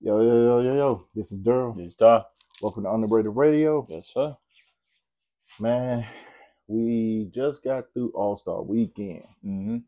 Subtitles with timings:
[0.00, 1.06] Yo, yo, yo, yo, yo.
[1.12, 1.76] This is Daryl.
[1.76, 2.22] This time.
[2.62, 3.84] Welcome to Underrated Radio.
[3.90, 4.36] Yes, sir.
[5.58, 6.06] Man,
[6.68, 9.24] we just got through All Star Weekend.
[9.44, 9.78] Mm-hmm.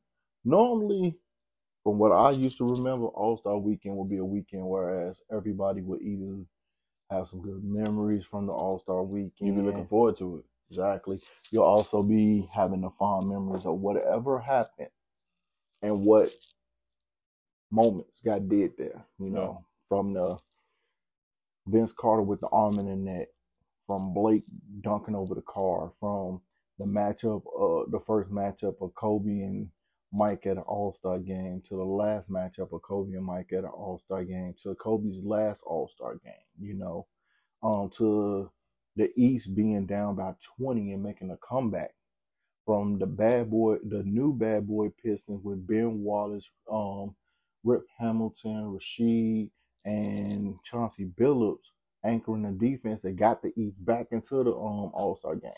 [0.45, 1.17] Normally,
[1.85, 5.81] from what I used to remember, All Star Weekend would be a weekend whereas everybody
[5.81, 6.39] would either
[7.09, 9.47] have some good memories from the All Star Weekend.
[9.47, 10.45] You'd be looking forward to it.
[10.71, 11.21] Exactly.
[11.53, 14.91] You'll also be having the fond memories of whatever happened
[15.83, 16.31] and what
[17.71, 19.05] moments got did there.
[19.21, 20.39] You know, from the
[21.67, 23.29] Vince Carter with the arm in the neck,
[23.87, 24.45] from Blake
[24.81, 26.41] dunking over the car, from
[26.79, 29.69] the matchup, uh, the first matchup of Kobe and
[30.13, 33.65] Mike at an All Star game, to the last matchup of Kobe and Mike at
[33.65, 36.33] an All Star game, to Kobe's last All Star game.
[36.59, 37.07] You know,
[37.63, 38.51] um, to
[38.97, 41.93] the East being down by 20 and making a comeback
[42.65, 47.15] from the bad boy, the new bad boy Pistons with Ben Wallace, um,
[47.65, 49.51] Rip Hamilton, Rasheed,
[49.85, 51.71] and Chauncey Billups
[52.05, 55.53] anchoring the defense that got the East back into the um All Star game.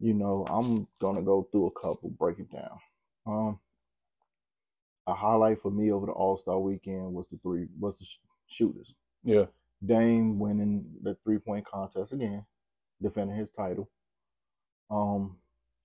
[0.00, 2.78] You know, I'm gonna go through a couple, break it down.
[3.26, 3.58] Um,
[5.06, 8.18] a highlight for me over the All Star weekend was the three was the sh-
[8.48, 8.94] shooters.
[9.22, 9.46] Yeah.
[9.84, 12.44] Dame winning the three point contest again,
[13.02, 13.90] defending his title.
[14.90, 15.36] Um,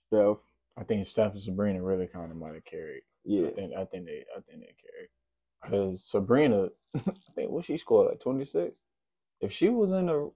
[0.07, 0.37] Steph,
[0.77, 3.01] I think Steph and Sabrina really kind of might have carried.
[3.25, 5.09] yeah, I think I think they I think they carried.
[5.65, 6.99] Cause Sabrina, I
[7.35, 8.81] think what she scored like twenty six.
[9.41, 10.31] If she was in the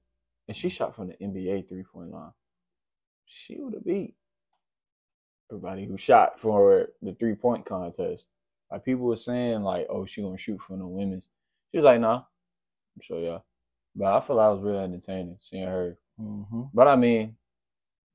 [0.48, 2.32] and she shot from the NBA three point line,
[3.26, 4.16] she would have beat
[5.52, 8.28] everybody who shot for the three point contest.
[8.72, 11.28] Like people were saying, like, oh, she gonna shoot for the women's.
[11.72, 13.44] She was like, nah, I'm sure y'all.
[13.96, 15.98] But I feel like it was really entertaining seeing her.
[16.18, 17.36] hmm But I mean,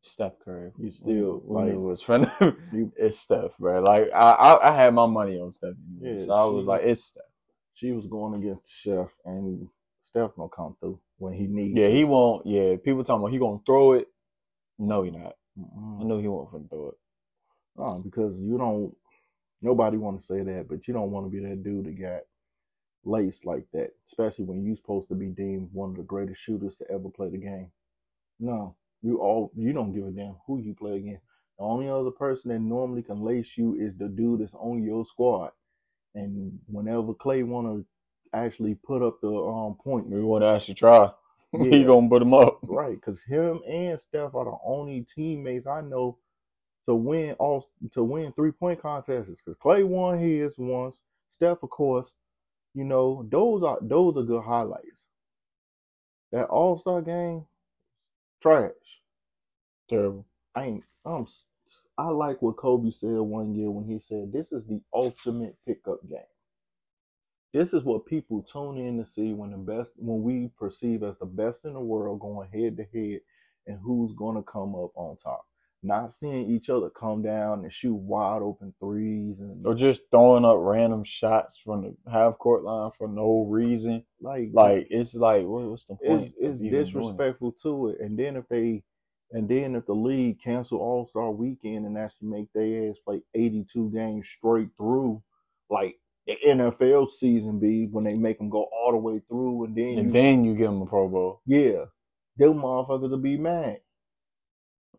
[0.07, 0.73] Steph Curry.
[0.79, 2.07] You still, knew like- it was.
[2.73, 3.83] You- it's Steph, bro.
[3.83, 5.75] Like I, I, I had my money on Steph.
[6.01, 7.23] Yeah, so I was she- like, it's Steph.
[7.75, 9.69] she was going against the chef, and
[10.05, 11.79] Steph gonna come through when he needs.
[11.79, 12.47] Yeah, he won't.
[12.47, 14.09] Yeah, people talking about he gonna throw it.
[14.79, 15.37] No, he not.
[15.59, 16.05] I Mm-mm.
[16.07, 16.95] know he won't finna throw it.
[17.77, 18.95] No, because you don't.
[19.63, 22.21] Nobody want to say that, but you don't want to be that dude that got
[23.05, 26.77] laced like that, especially when you supposed to be deemed one of the greatest shooters
[26.77, 27.71] to ever play the game.
[28.39, 31.23] No, you all you don't give a damn who you play against.
[31.59, 35.07] The only other person that normally can lace you is the dude that's on your
[35.07, 35.53] squad.
[36.15, 37.87] And whenever Clay want to
[38.39, 41.11] actually put up the um points, We want to actually try.
[41.53, 42.59] he gonna put him up.
[42.63, 46.19] Right, because him and Steph are the only teammates I know
[46.89, 49.43] to win all to win three point contests.
[49.43, 52.13] Because Clay won his once, Steph, of course.
[52.75, 55.05] You know those are those are good highlights.
[56.33, 57.47] That All Star game,
[58.43, 58.73] trash.
[59.89, 60.27] Terrible.
[60.55, 60.85] I ain't.
[61.07, 61.49] S-
[61.99, 66.07] I like what Kobe said one year when he said, "This is the ultimate pickup
[66.09, 66.21] game.
[67.53, 71.19] This is what people tune in to see when the best, when we perceive as
[71.19, 73.23] the best in the world going head to head,
[73.67, 75.47] and who's going to come up on top.
[75.83, 80.45] Not seeing each other come down and shoot wide open threes and Or just throwing
[80.45, 84.05] up random shots from the half court line for no reason.
[84.21, 86.23] like Like it's like what, what's the point?
[86.23, 86.71] it's it's it?
[86.71, 88.01] disrespectful to it.
[88.01, 88.83] And then if they
[89.33, 93.23] and then if the league cancel All Star Weekend and actually make their ass play
[93.35, 95.23] eighty two games straight through,
[95.71, 99.77] like the NFL season be when they make them go all the way through, and
[99.77, 101.43] then And you, then you give them a Pro Bowl.
[101.47, 101.85] yeah,
[102.37, 103.79] them motherfuckers will be mad.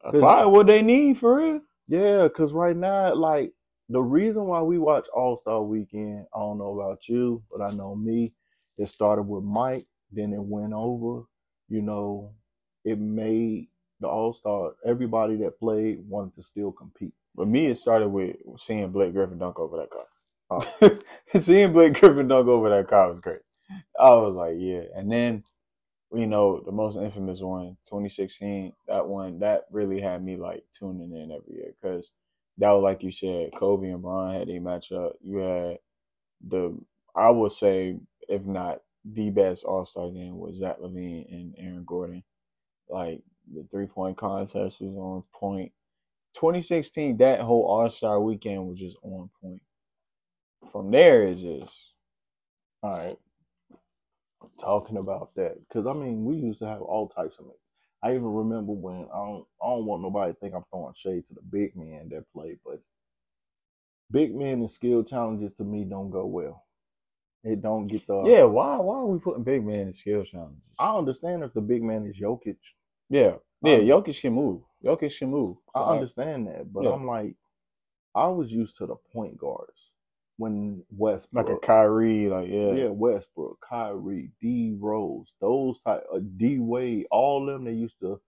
[0.01, 1.61] Probably what they need for real.
[1.87, 3.53] Yeah, because right now, like
[3.89, 7.73] the reason why we watch All Star Weekend, I don't know about you, but I
[7.73, 8.33] know me.
[8.77, 11.23] It started with Mike, then it went over.
[11.69, 12.33] You know,
[12.85, 13.67] it made
[13.99, 14.73] the All Star.
[14.85, 17.13] Everybody that played wanted to still compete.
[17.35, 20.05] But me, it started with seeing Blake Griffin dunk over that car.
[20.49, 20.99] Oh.
[21.39, 23.41] seeing Blake Griffin dunk over that car was great.
[23.99, 24.83] I was like, yeah.
[24.95, 25.43] And then,
[26.13, 31.15] you know, the most infamous one, 2016, that one, that really had me like tuning
[31.15, 32.11] in every year because
[32.57, 35.13] that was like you said, Kobe and Bron had a matchup.
[35.21, 35.79] You had
[36.45, 36.77] the,
[37.15, 37.97] I would say,
[38.29, 38.81] if not
[39.13, 42.23] the best All Star game was Zach LaVine and Aaron Gordon.
[42.89, 43.21] Like
[43.53, 45.71] the three point contest was on point.
[46.35, 49.61] 2016, that whole All Star weekend was just on point.
[50.71, 51.93] From there, it's just
[52.83, 53.17] All right,
[54.59, 57.55] talking about that because I mean we used to have all types of men.
[58.03, 61.27] I even remember when I don't I don't want nobody to think I'm throwing shade
[61.29, 62.81] to the big men that play, but
[64.11, 66.65] big men and skill challenges to me don't go well.
[67.43, 68.43] It don't get the yeah.
[68.43, 70.61] Why why are we putting big man in skill challenges?
[70.79, 72.57] I understand if the big man is Jokic.
[73.09, 73.77] Yeah, yeah.
[73.77, 74.63] Um, Jokic can move.
[74.83, 75.57] Jokic can move.
[75.75, 76.93] I So, understand that, but Yeah.
[76.93, 77.35] I'm like,
[78.15, 79.91] I was used to the point guards.
[80.37, 86.19] When Westbrook, like a Kyrie, like yeah, yeah, Westbrook, Kyrie, D Rose, those type, uh,
[86.37, 88.19] D Wade, all them they used to,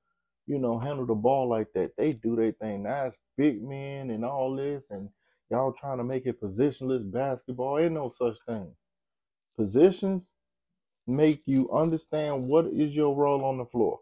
[0.47, 1.95] you know, handle the ball like that.
[1.97, 2.83] They do their thing.
[2.83, 5.09] Now it's big men and all this, and
[5.51, 7.79] y'all trying to make it positionless basketball.
[7.79, 8.71] Ain't no such thing.
[9.57, 10.31] Positions
[11.07, 13.99] make you understand what is your role on the floor.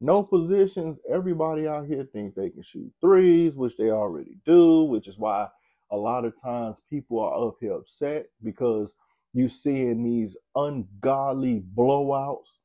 [0.00, 0.98] No positions.
[1.10, 5.48] Everybody out here thinks they can shoot threes, which they already do, which is why
[5.90, 8.94] a lot of times people are up here upset because
[9.32, 12.58] you seeing these ungodly blowouts.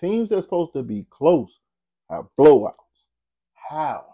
[0.00, 1.60] Teams that's supposed to be close
[2.10, 2.74] have blowouts.
[3.54, 4.04] How?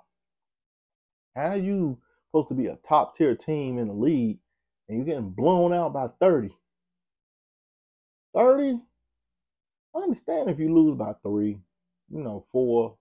[1.34, 1.98] How are you
[2.28, 4.38] supposed to be a top tier team in the league
[4.88, 6.50] and you're getting blown out by 30?
[8.34, 8.80] 30?
[9.94, 11.58] I understand if you lose by three,
[12.10, 12.96] you know, four.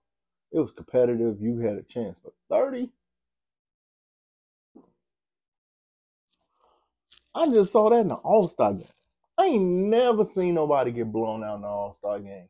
[0.52, 1.40] It was competitive.
[1.40, 2.90] You had a chance, but 30?
[7.36, 8.86] I just saw that in the All Star game.
[9.36, 12.48] I ain't never seen nobody get blown out in the All Star game.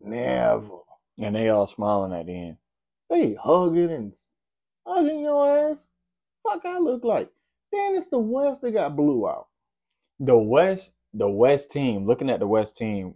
[0.00, 0.78] Never.
[1.18, 2.56] and they all smiling at the end.
[3.10, 4.14] They hugging and
[4.86, 5.88] hugging your ass.
[6.44, 7.28] Fuck, I look like.
[7.72, 9.48] Then it's the West that got blew out.
[10.20, 12.06] The West, the West team.
[12.06, 13.14] Looking at the West team,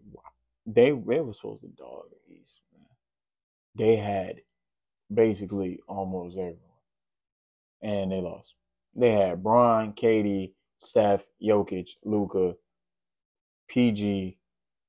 [0.66, 2.60] they they were supposed to dog the East.
[2.72, 2.86] Man.
[3.76, 4.40] They had
[5.12, 6.58] basically almost everyone,
[7.82, 8.56] and they lost.
[8.96, 10.52] They had Brian, KD,
[10.82, 12.54] Steph, Jokic, Luka,
[13.68, 14.38] PG.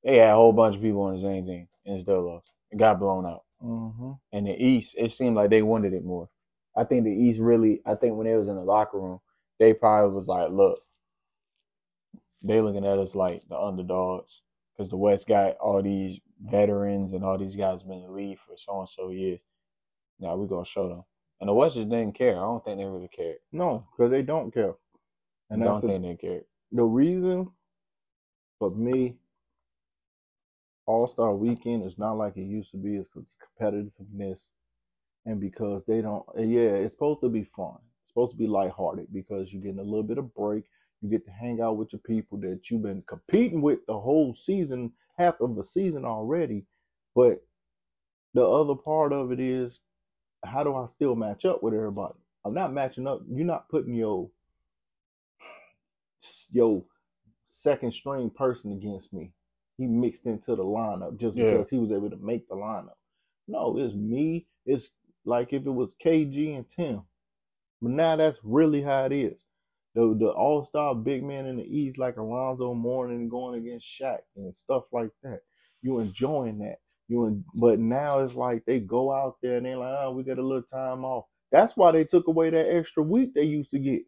[0.03, 2.51] They had a whole bunch of people on the same team and still lost.
[2.71, 3.43] It got blown out.
[3.63, 4.11] Mm-hmm.
[4.31, 6.29] And the East, it seemed like they wanted it more.
[6.75, 9.19] I think the East really, I think when they was in the locker room,
[9.59, 10.81] they probably was like, look,
[12.43, 14.41] they looking at us like the underdogs
[14.75, 18.39] because the West got all these veterans and all these guys been in the league
[18.39, 19.45] for so and so years.
[20.19, 21.03] Now we gonna show them.
[21.39, 22.35] And the West just didn't care.
[22.35, 23.37] I don't think they really cared.
[23.51, 24.73] No, because they don't care.
[25.53, 26.45] And that's don't the, think they cared.
[26.71, 27.51] the reason
[28.59, 29.17] for me,
[30.87, 32.97] All Star Weekend is not like it used to be.
[32.97, 34.39] Is because competitiveness,
[35.25, 36.25] and because they don't.
[36.37, 37.77] Yeah, it's supposed to be fun.
[38.03, 40.65] It's supposed to be lighthearted because you're getting a little bit of break.
[41.01, 44.33] You get to hang out with your people that you've been competing with the whole
[44.33, 46.65] season, half of the season already.
[47.15, 47.43] But
[48.33, 49.79] the other part of it is,
[50.45, 52.15] how do I still match up with everybody?
[52.45, 53.21] I'm not matching up.
[53.29, 54.29] You're not putting your
[56.53, 56.83] your
[57.49, 59.33] second string person against me.
[59.77, 61.51] He mixed into the lineup just Yeah.
[61.51, 62.95] because he was able to make the lineup.
[63.47, 64.47] No, it's me.
[64.65, 64.89] It's
[65.25, 67.03] like if it was KG and Tim.
[67.81, 69.41] But now that's really how it is.
[69.95, 74.19] The the all star big man in the East like Alonzo Mourning going against Shaq
[74.35, 75.41] and stuff like that.
[75.81, 76.77] You enjoying that.
[77.09, 80.23] You en- but now it's like they go out there and they're like, oh, we
[80.23, 81.25] got a little time off.
[81.51, 84.03] That's why they took away that extra week they used to get.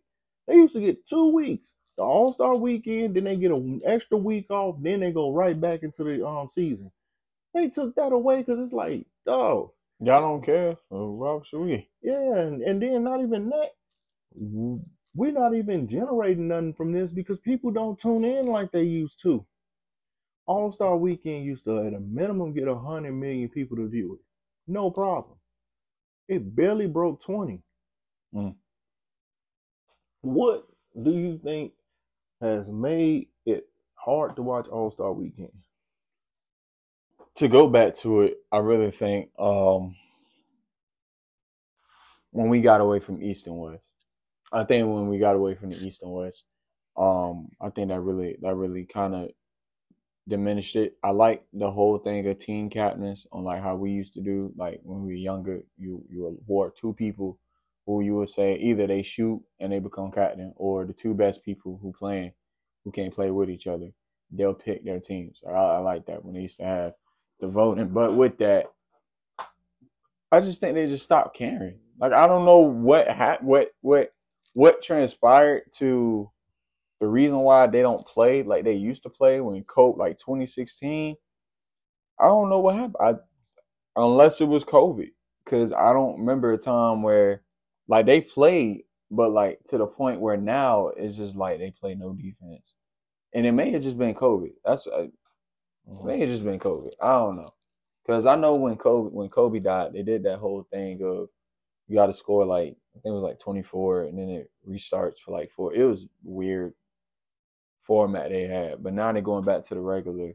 [0.47, 1.75] They used to get two weeks.
[1.97, 5.59] The All Star weekend, then they get an extra week off, then they go right
[5.59, 6.91] back into the um season.
[7.53, 10.77] They took that away because it's like, oh, Y'all don't care.
[10.89, 11.89] So why should we?
[12.03, 13.71] yeah, and, and then not even that.
[15.15, 19.21] We're not even generating nothing from this because people don't tune in like they used
[19.23, 19.45] to.
[20.47, 24.15] All Star Weekend used to, at a minimum, get a hundred million people to view
[24.15, 24.21] it.
[24.71, 25.37] No problem.
[26.29, 27.63] It barely broke twenty.
[28.35, 28.55] Mm.
[30.21, 30.67] What
[31.01, 31.73] do you think
[32.41, 35.51] has made it hard to watch All Star Weekend?
[37.35, 39.95] to go back to it, I really think um,
[42.31, 43.83] when we got away from East and West,
[44.51, 46.45] I think when we got away from the East and West,
[46.97, 49.29] um, I think that really that really kind of
[50.27, 50.95] diminished it.
[51.03, 54.53] I like the whole thing of team captains on like how we used to do,
[54.55, 55.61] like when we were younger.
[55.77, 57.37] You you award two people
[57.85, 61.43] who you would say either they shoot and they become captain, or the two best
[61.43, 62.31] people who playing
[62.83, 63.89] who can't play with each other.
[64.31, 65.41] They'll pick their teams.
[65.47, 66.93] I, I like that when they used to have
[67.39, 67.89] the voting.
[67.89, 68.65] But with that,
[70.31, 71.79] I just think they just stopped caring.
[71.99, 74.11] Like I don't know what ha- what what
[74.53, 76.29] what transpired to
[76.99, 81.15] the reason why they don't play like they used to play when Cope like 2016.
[82.19, 82.95] I don't know what happened.
[82.99, 83.13] I
[83.95, 85.11] unless it was COVID,
[85.43, 87.41] because I don't remember a time where
[87.87, 91.95] like they played, but like to the point where now it's just like they play
[91.95, 92.75] no defense,
[93.33, 94.53] and it may have just been COVID.
[94.65, 95.07] That's uh,
[95.87, 96.93] May have just been COVID.
[97.01, 97.51] I don't know.
[98.07, 101.29] Cause I know when Kobe when Kobe died, they did that whole thing of
[101.87, 104.51] you got to score like I think it was like twenty four, and then it
[104.67, 105.73] restarts for like four.
[105.73, 106.73] It was weird
[107.81, 110.33] format they had, but now they're going back to the regular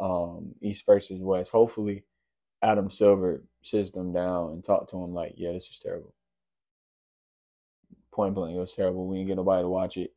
[0.00, 1.52] um, East versus West.
[1.52, 2.04] Hopefully,
[2.62, 6.14] Adam Silver sits them down and talk to him like, yeah, this was terrible.
[8.12, 9.06] Point blank, it was terrible.
[9.06, 10.12] We didn't get nobody to watch it.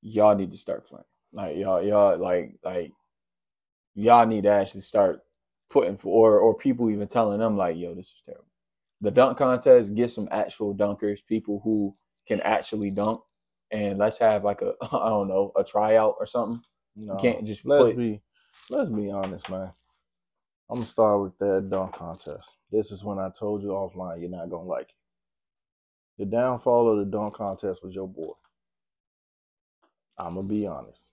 [0.00, 1.04] y'all need to start playing.
[1.32, 2.92] Like y'all, y'all like like
[3.94, 5.20] y'all need to actually start
[5.70, 8.46] putting for or or people even telling them like, yo, this is terrible.
[9.00, 11.94] The dunk contest, get some actual dunkers, people who
[12.26, 13.20] can actually dunk,
[13.70, 16.62] and let's have like a I don't know a tryout or something.
[16.96, 18.22] No, You can't just let's put be
[18.70, 19.70] let's be honest, man.
[20.70, 22.48] I'm gonna start with that dunk contest.
[22.70, 24.94] This is when I told you offline you're not gonna like it.
[26.18, 28.32] The downfall of the dunk contest was your boy.
[30.18, 31.08] I'm gonna be honest.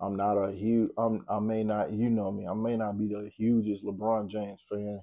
[0.00, 0.90] I'm not a huge.
[0.98, 1.24] I'm.
[1.28, 1.92] I may not.
[1.92, 2.46] You know me.
[2.46, 5.00] I may not be the hugest LeBron James fan,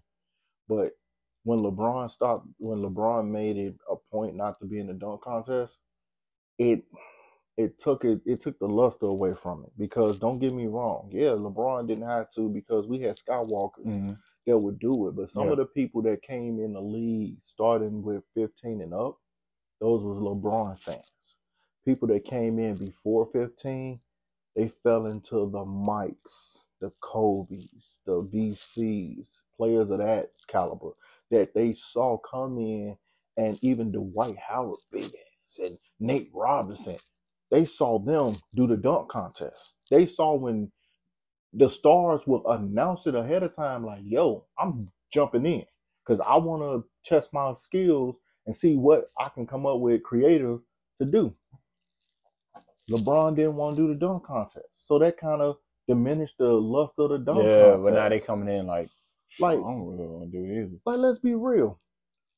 [0.69, 0.93] but
[1.43, 5.23] when LeBron stopped, when LeBron made it a point not to be in the dunk
[5.23, 5.79] contest,
[6.59, 6.83] it
[7.57, 9.71] it took it it took the luster away from it.
[9.77, 14.17] Because don't get me wrong, yeah, LeBron didn't have to because we had Skywalkers Mhm.
[14.47, 15.15] That would do it.
[15.15, 15.51] But some Yeah.
[15.51, 19.17] of the people that came in the league starting with 15 and up,
[19.81, 21.37] those was LeBron fans.
[21.85, 24.01] People that came in before 15,
[24.55, 30.91] they fell into the Mikes, the Kobe's, the VC's, players of that caliber
[31.31, 32.97] that they saw come in,
[33.37, 36.97] and even Dwight Howard, big ass, and Nate Robinson.
[37.51, 39.75] They saw them do the dunk contest.
[39.91, 40.71] They saw when
[41.53, 45.65] the stars will announce it ahead of time, like, yo, I'm jumping in
[46.05, 48.15] because I want to test my skills
[48.45, 50.59] and see what I can come up with creative
[50.99, 51.33] to do.
[52.89, 56.95] LeBron didn't want to do the dunk contest, so that kind of diminished the lust
[56.97, 57.83] of the dunk Yeah, contest.
[57.83, 58.89] but now they coming in like,
[59.39, 60.75] Like- I don't really want to do it either.
[60.85, 61.79] Like, let's be real.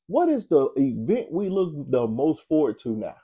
[0.07, 3.15] What is the event we look the most forward to now?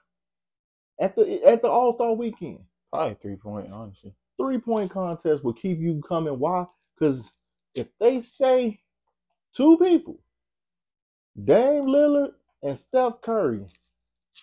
[1.00, 2.60] At the at the All Star Weekend,
[2.91, 4.13] Probably three point, honestly.
[4.39, 6.39] Three point contest will keep you coming.
[6.39, 6.65] Why?
[7.00, 7.34] Because
[7.75, 8.81] if they say
[9.55, 10.19] two people,
[11.43, 13.65] Dame Lillard and Steph Curry,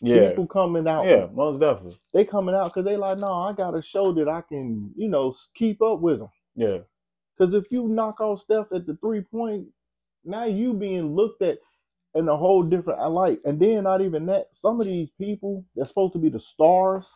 [0.01, 1.99] Yeah, people coming out, yeah, most definitely.
[2.15, 5.09] they coming out because they like, no, I got to show that I can, you
[5.09, 6.31] know, keep up with them.
[6.57, 6.79] Yeah,
[7.39, 9.67] Because if you knock off Steph at the three point,
[10.25, 11.59] now you being looked at
[12.15, 13.41] in a whole different light.
[13.45, 17.11] And then not even that, some of these people that's supposed to be the stars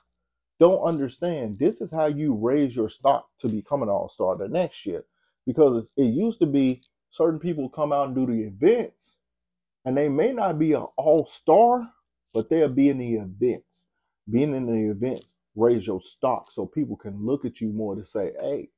[0.61, 1.59] don't understand.
[1.59, 5.05] This is how you raise your stock to become an all star the next year.
[5.47, 9.19] Because it used to be certain people come out and do the events,
[9.85, 11.91] and they may not be an all star,
[12.35, 13.89] but they'll be in the events.
[14.31, 18.05] Being in the events raise your stock so people can look at you more to
[18.05, 18.69] say, hey,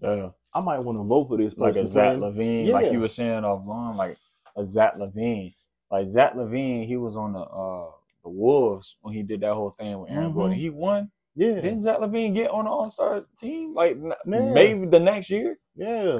[0.00, 0.30] yeah.
[0.54, 2.16] I might want to vote for this Like a Zach.
[2.16, 4.16] LaVine, like you were saying offline, like
[4.56, 5.54] a Zach LaVine.
[5.90, 7.90] Like Zach LaVine, he was on the uh
[8.22, 10.34] the Wolves when he did that whole thing with Aaron Mhm.
[10.34, 10.58] Gordon.
[10.58, 11.10] He won.
[11.34, 13.74] Yeah, Didn't Zach LaVine get on the All Star team?
[13.74, 14.52] Like n- Yeah.
[14.52, 15.58] maybe the next year.
[15.76, 16.16] yeah.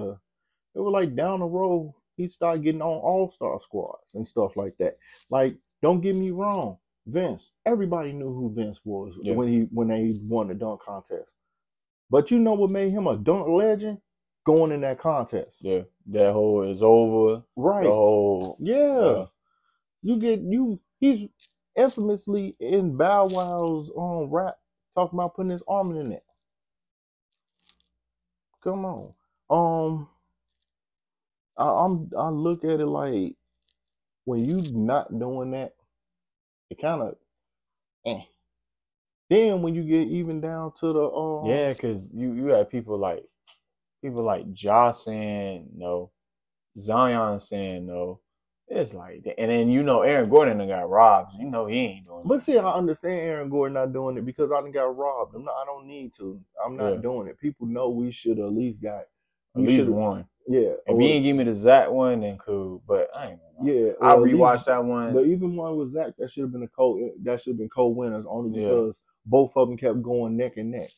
[0.74, 4.56] It was like down the road, he started getting on all star squads and stuff
[4.56, 4.96] like that.
[5.30, 7.52] Like, don't get me wrong, Vince.
[7.66, 9.34] Everybody knew who Vince was Yeah.
[9.34, 11.34] when he when they won the dunk contest.
[12.10, 13.98] But you know what made him a dunk legend?
[14.46, 17.44] Going in that contest, Yeah, that whole is over.
[17.56, 17.84] right?
[17.84, 19.00] The whole Yeah.
[19.12, 19.26] Yeah.
[20.02, 21.28] You get you he's
[21.76, 24.56] infamously in Bow Wow's um rap
[24.94, 26.24] talking about putting his arm in it.
[28.62, 29.14] Come on.
[29.50, 30.08] Um
[31.58, 33.36] I, I'm I look at it like
[34.24, 35.74] when you not doing that,
[36.70, 37.16] it kind of
[38.06, 38.22] eh.
[39.30, 42.98] Then when you get even down to the um Yeah, because you you had people
[42.98, 43.24] like
[44.02, 46.12] people like Josh saying no,
[46.78, 48.21] Zion saying no.
[48.74, 51.32] It's like, and then you know Aaron Gordon done got robbed.
[51.38, 52.20] You know he ain't doing.
[52.20, 52.26] It.
[52.28, 55.34] But see, I understand Aaron Gordon not doing it because I done got robbed.
[55.34, 56.40] I'm not, I don't need to.
[56.64, 57.00] I'm not Yeah.
[57.02, 57.38] doing it.
[57.38, 59.02] People know we should at least got
[59.54, 60.24] at least one.
[60.48, 60.72] Yeah.
[60.86, 62.82] If he ain't give me the Zach one, then cool.
[62.88, 63.40] But I ain't.
[63.58, 63.92] Gonna yeah.
[64.00, 65.12] I rewatched least- that one.
[65.12, 67.68] But even one with Zach, that should have been a co that should have been
[67.68, 68.68] co-winners only Yeah.
[68.68, 70.88] because both of them kept going neck and neck.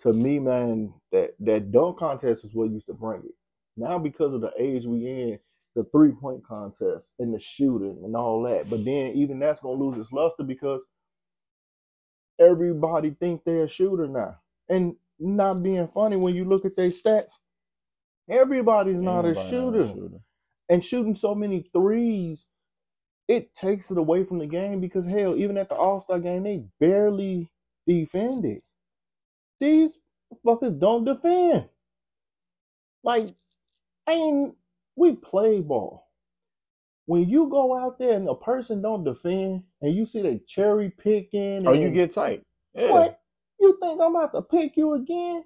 [0.00, 3.34] To me, man, that that dunk contest is what used to bring it.
[3.76, 5.38] Now because of the age we in,
[5.76, 8.70] the three point contest and the shooting and all that.
[8.70, 10.84] But then even that's gonna lose its luster because
[12.40, 14.36] everybody think they're a shooter now.
[14.68, 17.34] And not being funny when you look at their stats,
[18.30, 19.94] everybody's not a Everybody shooter
[20.70, 22.48] and shooting so many threes,
[23.28, 26.44] it takes it away from the game because hell, even at the All Star game,
[26.44, 27.50] they barely
[27.86, 28.62] defended.
[29.60, 30.00] These
[30.46, 31.68] fuckers don't defend.
[33.04, 33.34] Like,
[34.08, 34.56] I ain't
[35.00, 36.06] we play ball.
[37.06, 40.90] When you go out there and a person don't defend and you see they cherry
[40.90, 42.44] picking, Oh, you get tight.
[42.74, 42.90] Yeah.
[42.90, 43.20] what?
[43.58, 45.44] You think I'm about to pick you again?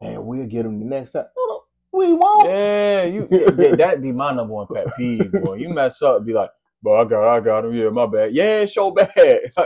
[0.00, 1.26] Man, we'll get him the next time.
[1.36, 2.48] No, no, we won't.
[2.48, 5.54] Yeah, you yeah, that be my number one pet peeve, boy.
[5.54, 6.50] You mess up, be like,
[6.82, 7.74] bro, I got, I got him.
[7.74, 8.32] Yeah, my bad.
[8.34, 9.08] Yeah, it's so bad.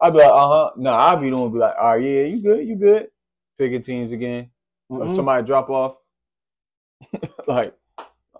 [0.00, 0.70] I'd be like, uh huh.
[0.76, 3.08] No, I'd be doing be like, all right, yeah, you good, you good.
[3.58, 4.50] Picking teams again.
[4.90, 5.10] Mm-mm.
[5.14, 5.96] somebody drop off.
[7.46, 7.74] like,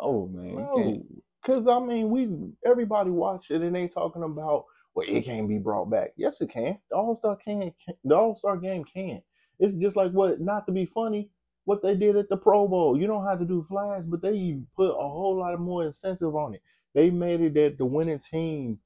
[0.01, 1.03] oh man, No,
[1.43, 2.29] because I mean, we
[2.65, 6.13] everybody watch it and they talking about well, it can't be brought back.
[6.17, 6.79] Yes, it can.
[6.91, 7.73] The All Star can.
[8.05, 9.23] The All Star game can.
[9.59, 11.31] It's just like what not to be funny.
[11.65, 12.99] What they did at the Pro Bowl.
[12.99, 16.55] You don't have to do flags, but they put a whole lot more incentive on
[16.55, 16.63] it.
[16.95, 18.79] They made it that the winning team,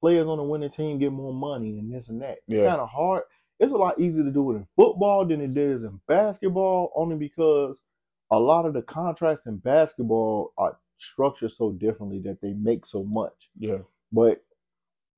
[0.00, 2.38] players on the winning team get more money and this and that.
[2.46, 2.68] It's Yeah.
[2.68, 3.22] kind of hard.
[3.58, 7.16] It's a lot easier to do it in football than it is in basketball, only
[7.16, 7.82] because
[8.32, 13.04] a lot of the contracts in basketball are structured so differently that they make so
[13.04, 13.50] much.
[13.58, 13.78] Yeah.
[14.10, 14.42] But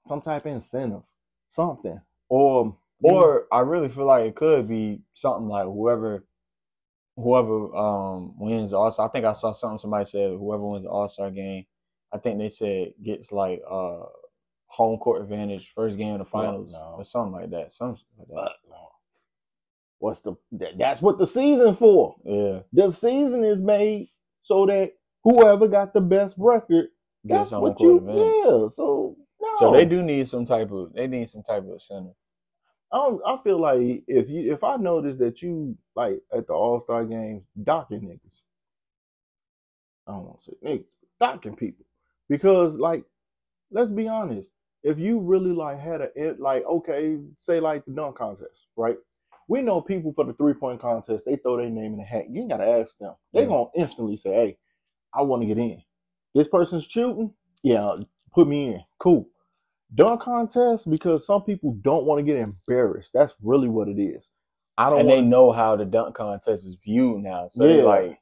[0.07, 1.03] some type of incentive,
[1.49, 6.25] something, or Or I really feel like it could be something like whoever
[7.17, 9.09] whoever um wins the All Star.
[9.09, 11.67] I think I saw something somebody said whoever wins the All Star game,
[12.13, 14.05] I think they said gets like uh
[14.67, 16.97] home court advantage first game of the finals no.
[16.99, 17.73] or something like that.
[17.73, 18.53] Something like that.
[20.05, 22.17] What's the that, that's what the season for.
[22.27, 22.59] Yeah.
[22.75, 24.11] The season is made
[24.43, 24.93] so that
[25.23, 26.89] whoever got the best record,
[27.27, 28.69] Gets that's what you yeah.
[28.75, 29.57] So no.
[29.57, 32.11] So they do need some type of they need some type of center.
[32.93, 36.53] I don't, I feel like if you if I notice that you like at the
[36.53, 38.43] All Star games docking niggas,
[40.07, 40.85] I don't want to say niggas,
[41.19, 41.87] docking people
[42.29, 43.05] because like
[43.71, 44.51] let's be honest,
[44.83, 48.99] if you really like had a like okay, say like the dunk contest, right?
[49.49, 52.31] We know people for the three point contest, they throw their name in the hat.
[52.31, 53.15] You ain't gotta ask them.
[53.35, 53.47] They Yeah.
[53.47, 54.59] gonna instantly say, "Hey,
[55.15, 55.83] I want to get in."
[56.35, 57.97] This person's shooting, yeah,
[58.35, 58.85] put me in.
[58.99, 59.27] Cool
[59.95, 63.13] dunk contest because some people don't want to get embarrassed.
[63.15, 64.31] That's really what it is.
[64.79, 67.49] I don't And they know how the dunk contest is viewed now.
[67.49, 67.83] So Yeah.
[67.85, 68.19] like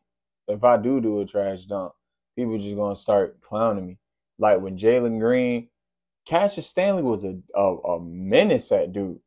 [0.49, 1.93] if I do do a trash dunk,
[2.37, 3.99] people just gonna start clowning me.
[4.38, 5.69] Like when Jalen Green,
[6.26, 9.21] Cassius Stanley was a, a a menace at Duke.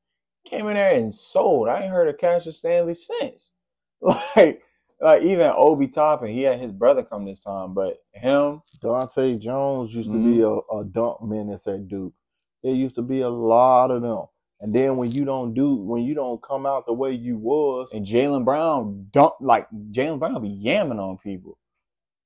[0.46, 1.70] Came in there and sold.
[1.70, 3.54] I ain't heard of Cassius Stanley since.
[4.36, 4.64] Like
[5.02, 9.96] like even Obi Toppin, he had his brother come this time, but him, Dante Jones
[9.96, 10.20] used to Mm-hmm.
[10.20, 12.14] be a, a dunk menace at Duke.
[12.64, 14.26] There used to be a lot of them.
[14.62, 17.92] And then when you don't do when you don't come out the way you was,
[17.94, 21.58] and Jaylen Brown dunk like Jaylen Brown be yamming on people.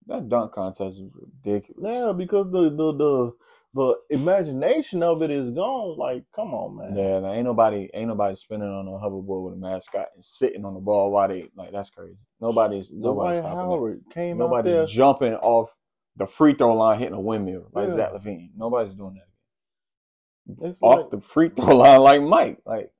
[0.07, 1.83] That dunk contest was ridiculous.
[1.83, 3.33] yeah, because the the the
[3.73, 5.97] the imagination of it is gone.
[5.97, 6.95] Like, come on, man.
[6.95, 10.65] Yeah, like, ain't nobody ain't nobody spinning on a hoverboard with a mascot and sitting
[10.65, 12.25] on the ball while they like that's crazy.
[12.41, 13.63] Nobody's nobody's Dwight stopping that.
[13.63, 14.85] Howard came out Nobody's there.
[14.87, 15.69] jumping off
[16.15, 17.95] the free throw line hitting a windmill like Yeah.
[17.95, 18.49] Zach LaVine.
[18.57, 20.67] Nobody's doing that.
[20.67, 22.59] It's Off like, the free throw line like Mike.
[22.65, 22.91] Like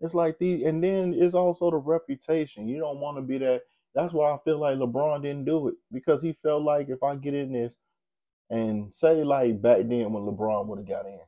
[0.00, 2.68] It's like the, and then it's also the reputation.
[2.68, 3.62] You don't want to be that.
[3.94, 7.16] That's why I feel like LeBron didn't do it because he felt like if I
[7.16, 7.74] get in this,
[8.50, 11.20] and say like back then when LeBron would have got in,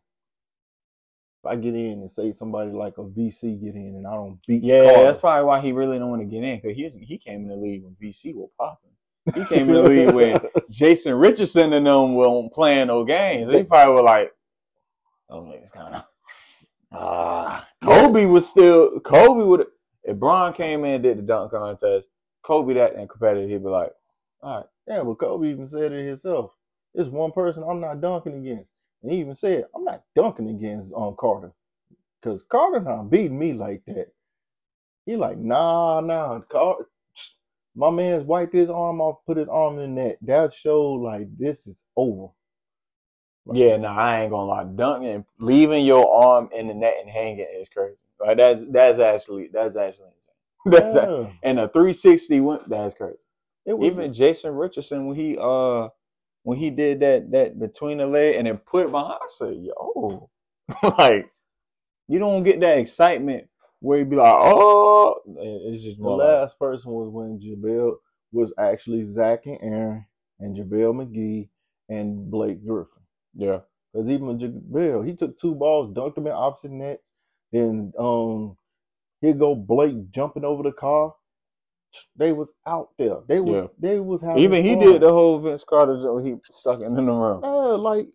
[1.43, 4.39] if I get in and say somebody like a VC get in and I don't
[4.47, 6.89] beat, yeah, Carter, that's probably why he really don't want to get in because he
[7.05, 8.91] he came in the league when VC was popping.
[9.35, 13.51] He came in the league when Jason Richardson and them weren't playing no games.
[13.51, 14.33] They probably were like,
[15.29, 16.05] "Oh, niggas kind of."
[16.93, 19.67] Ah, Kobe was still Kobe would
[20.05, 22.09] if Bron came in and did the dunk contest.
[22.43, 23.93] Kobe that and competitive, he'd be like,
[24.43, 26.53] "All right, yeah, but Kobe even said it himself.
[26.95, 28.71] It's one person I'm not dunking against,
[29.03, 31.53] and he even said I'm not dunking against on Carter
[32.21, 34.13] because Carter not beating me like that.
[35.07, 36.87] He like nah nah Carter.
[37.77, 40.19] My man's wiped his arm off, put his arm in the net.
[40.23, 42.29] That showed like this is over.
[43.47, 47.09] Like, yeah, no, I ain't gonna lie, dunking, leaving your arm in the net and
[47.09, 48.03] hanging is crazy.
[48.21, 50.27] Like that's that's actually that's actually insane.
[50.67, 51.31] That's yeah.
[51.43, 52.69] and a 360 went.
[52.69, 53.17] That's crazy.
[53.65, 55.89] It was Even Jason Richardson when he uh
[56.45, 59.57] when he did that that between the leg and then put it behind, I said,
[59.61, 60.31] "Yo,
[60.99, 61.31] like
[62.09, 63.49] you don't get that excitement
[63.81, 67.95] where you be like, oh, it's just the more like, last person was when JaVale
[68.33, 70.07] was actually Zach and Aaron
[70.41, 71.49] and JaVale McGee
[71.89, 73.03] and Blake Griffin.
[73.35, 73.61] yeah,
[73.93, 77.13] Because even JaVale, he took two balls, dunked them in opposite nets.
[77.53, 78.57] Then um
[79.21, 81.15] here go Blake jumping over the car.
[82.17, 83.19] They was out there.
[83.27, 83.69] They was Yeah.
[83.79, 84.81] they was having even he fun.
[84.81, 86.25] did the whole Vince Carter joke.
[86.25, 87.41] He stuck it in the room.
[87.43, 88.09] Yeah, like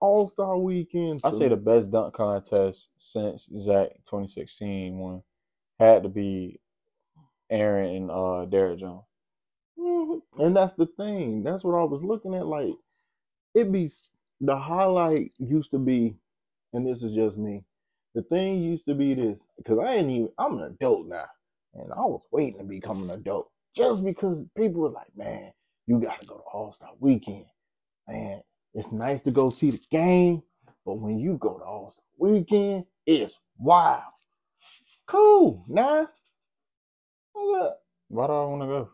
[0.00, 1.20] All Star Weekend.
[1.24, 5.22] I say the best dunk contest since Zach 2016 one
[5.78, 6.60] had to be
[7.50, 9.04] Aaron and uh Derrick Jones.
[9.78, 10.22] Mhm.
[10.38, 11.42] And that's the thing.
[11.42, 12.46] That's what I was looking at.
[12.46, 12.74] Like,
[13.54, 13.88] it be
[14.40, 16.16] the highlight used to be,
[16.72, 17.64] and this is just me.
[18.14, 20.30] The thing used to be this because I ain't even.
[20.38, 21.26] I'm an adult now,
[21.80, 25.52] and I was waiting to become an adult just because people were like, "Man,
[25.86, 27.46] you got to go to All Star Weekend,
[28.08, 28.42] man.
[28.74, 30.42] It's nice to go see the game,
[30.86, 34.02] But when you go to All Star Weekend, it's wild.
[35.06, 36.06] Cool, nah.
[38.08, 38.90] Why do I want to go?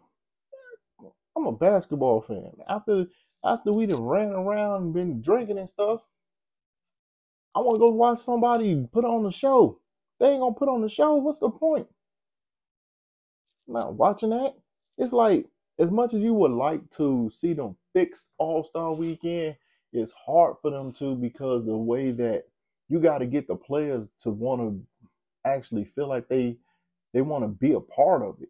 [1.36, 2.52] I'm a basketball fan.
[2.68, 3.06] After
[3.44, 6.00] after we done ran around and been drinking and stuff,
[7.54, 9.80] I want to go watch somebody put on the show.
[10.20, 11.16] They ain't gonna put on the show.
[11.16, 11.88] What's the point?
[13.66, 14.54] Not watching that.
[14.98, 15.46] It's like
[15.78, 19.56] as much as you would like to see them fix All Star Weekend,
[19.92, 22.44] it's hard for them to because the way that
[22.88, 25.10] you got to get the players to want to
[25.44, 26.56] actually feel like they
[27.12, 28.48] they want to be a part of it.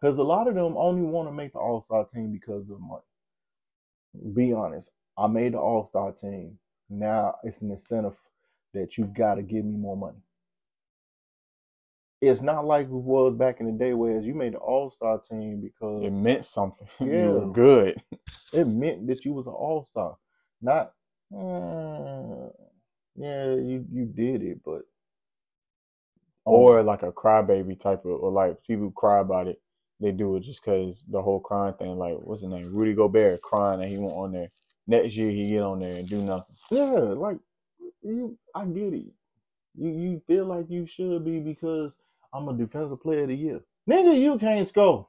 [0.00, 2.80] Because a lot of them only want to make the All Star team because of
[2.80, 3.02] money.
[4.34, 6.58] Be honest, I made the All Star team.
[6.90, 8.20] Now it's an incentive
[8.74, 10.18] that you've got to give me more money.
[12.22, 15.18] It's not like it was back in the day, whereas you made the All Star
[15.18, 16.88] team because It meant something.
[17.00, 17.30] you Yeah.
[17.32, 18.02] were good.
[18.54, 20.16] it meant that you was an All Star,
[20.62, 20.92] not.
[21.36, 22.50] uh,
[23.16, 24.82] yeah, you you did it, but
[26.44, 29.60] Or like a crybaby type of, or like people cry about it.
[30.00, 31.96] They do it just because the whole crying thing.
[31.98, 32.72] Like what's his name?
[32.74, 34.50] Rudy Gobert crying that he went on there.
[34.86, 36.56] Next year he get on there and do nothing.
[36.70, 37.38] Yeah, like
[38.02, 39.06] you, I get it.
[39.76, 41.96] You you feel like you should be because
[42.34, 43.60] I'm a defensive player of the year.
[43.90, 45.08] Nigga, you can't score.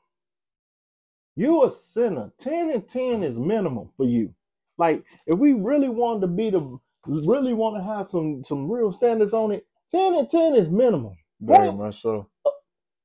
[1.35, 2.31] You a center.
[2.39, 4.35] Ten and ten is minimum for you.
[4.77, 8.93] Like if we really wanted to be the, really want to have some some real
[8.93, 11.17] standards on it, ten and ten is minimum.
[11.41, 11.73] Very Right.
[11.73, 12.29] much so.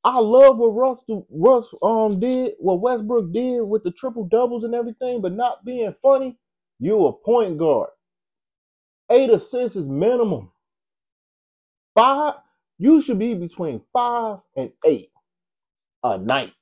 [0.04, 4.74] I love what Russ Russ um did, what Westbrook did with the triple doubles and
[4.74, 6.38] everything, but not being funny.
[6.80, 7.90] You a point guard.
[9.10, 10.50] Eight assists is minimum.
[11.96, 12.34] Five,
[12.78, 15.10] you should be between five and eight
[16.02, 16.52] a night.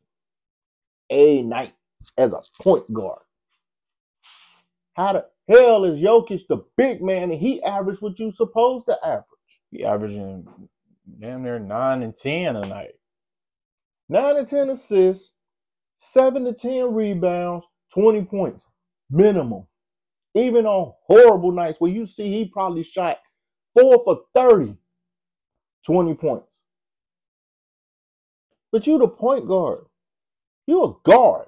[1.10, 1.74] A night
[2.18, 3.20] as a point guard.
[4.94, 8.98] How the hell is Jokic the big man and he averaged what you supposed to
[9.04, 9.26] average?
[9.70, 10.46] He averaging
[11.20, 12.94] damn near nine and ten a night.
[14.08, 15.34] Nine to ten assists,
[15.98, 18.66] seven to ten rebounds, 20 points
[19.10, 19.66] minimum.
[20.34, 23.18] Even on horrible nights where you see he probably shot
[23.74, 24.76] four for 30,
[25.86, 26.46] 20 points.
[28.72, 29.84] But you the point guard.
[30.66, 31.46] You a guard.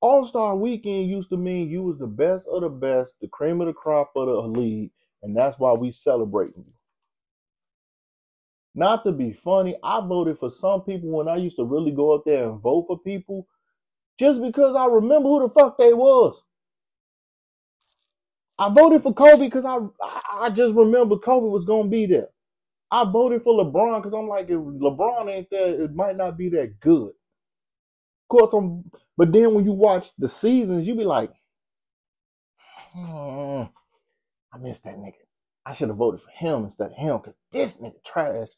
[0.00, 3.66] All-Star weekend used to mean you was the best of the best, the cream of
[3.66, 4.90] the crop of the league,
[5.22, 6.72] and that's why we celebrating you.
[8.74, 12.12] Not to be funny, I voted for some people when I used to really go
[12.12, 13.46] up there and vote for people
[14.18, 16.42] just because I remember who the fuck they was.
[18.58, 22.28] I voted for Kobe because I, I I just remember Kobe was gonna be there.
[22.90, 26.48] I voted for LeBron because I'm like, if LeBron ain't there, it might not be
[26.50, 27.10] that good.
[27.10, 31.32] Of course, I'm, but then when you watch the seasons, you be like,
[32.92, 33.62] hmm,
[34.52, 35.14] I missed that nigga.
[35.64, 38.48] I should have voted for him instead of him because this nigga trash.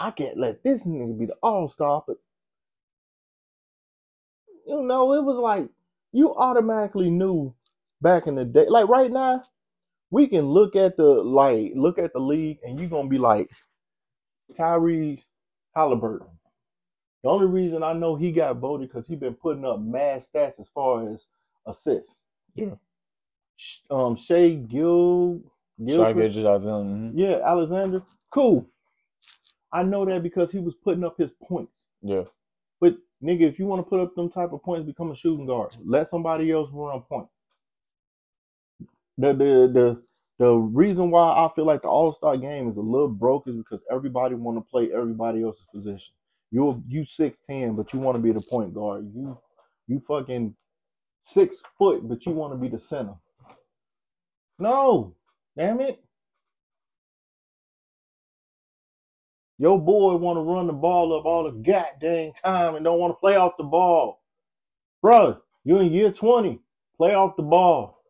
[0.00, 2.16] I can't let this nigga be the all star, but
[4.66, 5.68] you know, it was like
[6.10, 7.54] you automatically knew
[8.00, 8.66] back in the day.
[8.68, 9.42] Like right now,
[10.12, 13.50] we can look at the like look at the league and you're gonna be like
[14.54, 15.24] Tyrese
[15.74, 16.28] Halliburton.
[17.22, 20.60] The only reason I know he got voted because he's been putting up mad stats
[20.60, 21.28] as far as
[21.66, 22.20] assists.
[22.54, 22.74] Yeah.
[23.90, 25.40] Um, Shai Gil,
[25.82, 27.12] Gilgeous- Alexander.
[27.14, 28.66] yeah, Alexander, cool.
[29.72, 31.86] I know that because he was putting up his points.
[32.02, 32.24] Yeah.
[32.80, 35.46] But nigga, if you want to put up them type of points, become a shooting
[35.46, 35.74] guard.
[35.84, 37.28] Let somebody else run point.
[39.18, 40.02] The the the
[40.38, 43.56] the reason why I feel like the All Star game is a little broke is
[43.56, 46.14] because everybody want to play everybody else's position.
[46.50, 49.10] You you six ten, but you want to be the point guard.
[49.14, 49.38] You
[49.88, 50.54] you fucking
[51.24, 53.14] six foot, but you want to be the center.
[54.58, 55.14] No,
[55.56, 56.02] damn it.
[59.58, 63.12] Your boy want to run the ball up all the goddamn time and don't want
[63.12, 64.22] to play off the ball.
[65.02, 66.60] Bro, you in year 20.
[66.98, 68.01] Play off the ball.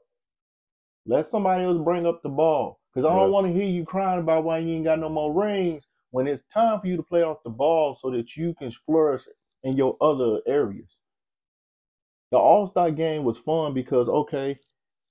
[1.07, 2.81] Let somebody else bring up the ball.
[2.93, 3.17] Because I Yeah.
[3.17, 6.27] don't want to hear you crying about why you ain't got no more rings when
[6.27, 9.23] it's time for you to play off the ball so that you can flourish
[9.65, 11.01] in your other areas.
[12.31, 14.57] The All Star game was fun because, okay,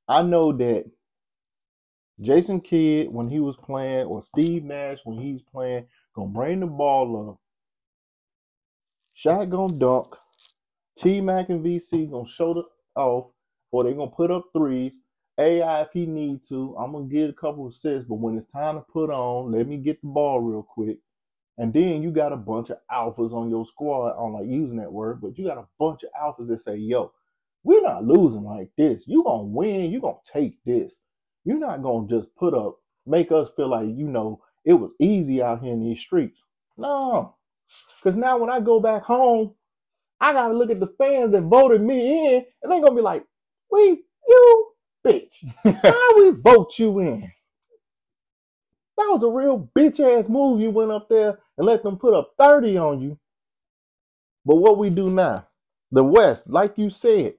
[0.07, 0.85] I know that
[2.19, 6.67] Jason Kidd, when he was playing, or Steve Nash, when he's playing, gonna bring the
[6.67, 7.39] ball up.
[9.13, 10.15] Shotgun dunk.
[10.97, 12.63] T Mac and VC gonna show the
[12.95, 13.31] off,
[13.71, 14.99] or they gonna put up threes.
[15.39, 16.75] AI if he need to.
[16.79, 19.77] I'm gonna get a couple assists, but when it's time to put on, let me
[19.77, 20.99] get the ball real quick.
[21.57, 24.13] And then you got a bunch of alphas on your squad.
[24.13, 26.77] I don't like using that word, but you got a bunch of alphas that say,
[26.77, 27.13] yo,
[27.63, 29.07] we're not losing like this.
[29.07, 31.01] You gonna win, you gonna take this.
[31.45, 35.41] you're not gonna just put up, make us feel like you know it was easy
[35.43, 36.45] out here in these streets.
[36.77, 37.37] No,
[37.99, 39.55] because now when I go back home,
[40.21, 43.25] I gotta look at the fans that voted me in, and they're gonna be like,
[43.71, 44.70] "We, you,
[45.05, 47.31] bitch, why we vote you in?"
[48.97, 50.61] That was a real bitch ass move.
[50.61, 53.17] You went up there and let them put up 30 on you.
[54.45, 55.47] But what we do now,
[55.91, 57.35] the West, like you said,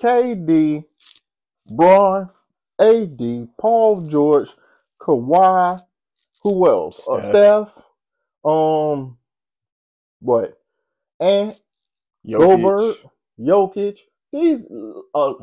[0.00, 0.84] KD,
[1.70, 2.30] Bron,
[2.80, 4.50] AD, Paul George,
[5.00, 5.80] Kawhi,
[6.42, 7.08] who else?
[7.08, 7.72] Uh, Steph.
[7.72, 7.84] Steph,
[8.44, 9.18] um,
[10.20, 10.58] what?
[11.20, 11.52] And
[12.26, 12.38] Jokic.
[12.38, 12.96] Gobert,
[13.40, 13.98] Jokic.
[14.32, 14.64] These,
[15.14, 15.34] uh,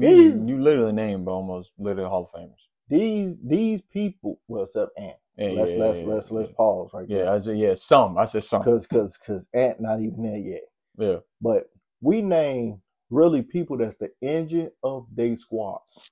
[0.00, 2.68] These- you literally named almost literally Hall of Famers.
[2.88, 4.40] these, these people.
[4.48, 5.16] Well, except Ant.
[5.36, 7.32] Yeah, let's yeah, let's yeah, let's let's pause right Yeah, there.
[7.32, 8.18] I said, yeah, some.
[8.18, 8.62] I said some.
[8.62, 10.62] Because because because Ant not even there yet.
[10.96, 11.18] Yeah.
[11.40, 11.64] But
[12.00, 12.80] we name
[13.10, 16.10] really people that's the engine of their squads.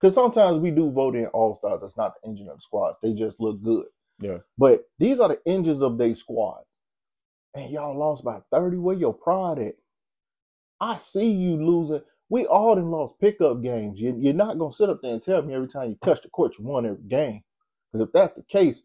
[0.00, 1.80] Because sometimes we do vote in all stars.
[1.80, 2.98] That's not the engine of the squads.
[3.02, 3.86] They just look good.
[4.20, 4.38] Yeah.
[4.58, 6.66] But these are the engines of their squads.
[7.54, 8.78] And y'all lost by 30.
[8.78, 9.74] Where your pride at?
[10.80, 12.02] I see you losing.
[12.32, 14.00] We all done lost pickup games.
[14.00, 16.30] You, you're not gonna sit up there and tell me every time you touch the
[16.30, 17.42] court you won every game.
[17.92, 18.82] Because if that's the case,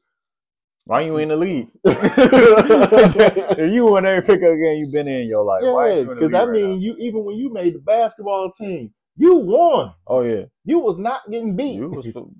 [0.85, 1.69] Why you in the league?
[1.85, 6.19] if you won every pickup game you've been in your life, yeah, ain't you in
[6.19, 6.75] the because I right mean, now?
[6.77, 9.93] you even when you made the basketball team, you won.
[10.07, 11.75] Oh yeah, You was not getting beat.
[11.75, 12.33] you was supposed,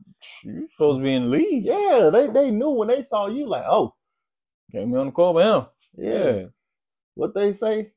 [0.44, 1.64] you supposed to be in the league.
[1.64, 3.94] yeah, they they knew when they saw you, like, oh,
[4.74, 5.66] Get me on the court with him.
[5.98, 6.36] yeah.
[6.40, 6.46] Yeah,
[7.16, 7.92] What they say?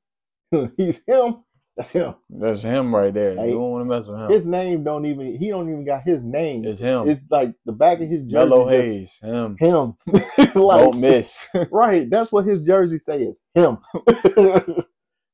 [0.76, 1.42] He's him.
[1.80, 2.14] That's him.
[2.28, 3.34] that's him right there.
[3.36, 4.30] Hey, you don't want to mess with him.
[4.30, 5.38] His name don't even.
[5.38, 6.62] He don't even got his name.
[6.66, 7.08] it's him.
[7.08, 8.34] It's like the back of his jersey.
[8.34, 9.18] Mellow Hayes.
[9.22, 9.56] Him.
[9.58, 9.94] Him.
[10.06, 11.48] like, don't miss.
[11.70, 12.10] right.
[12.10, 13.40] That's what his jersey says.
[13.54, 13.78] Him.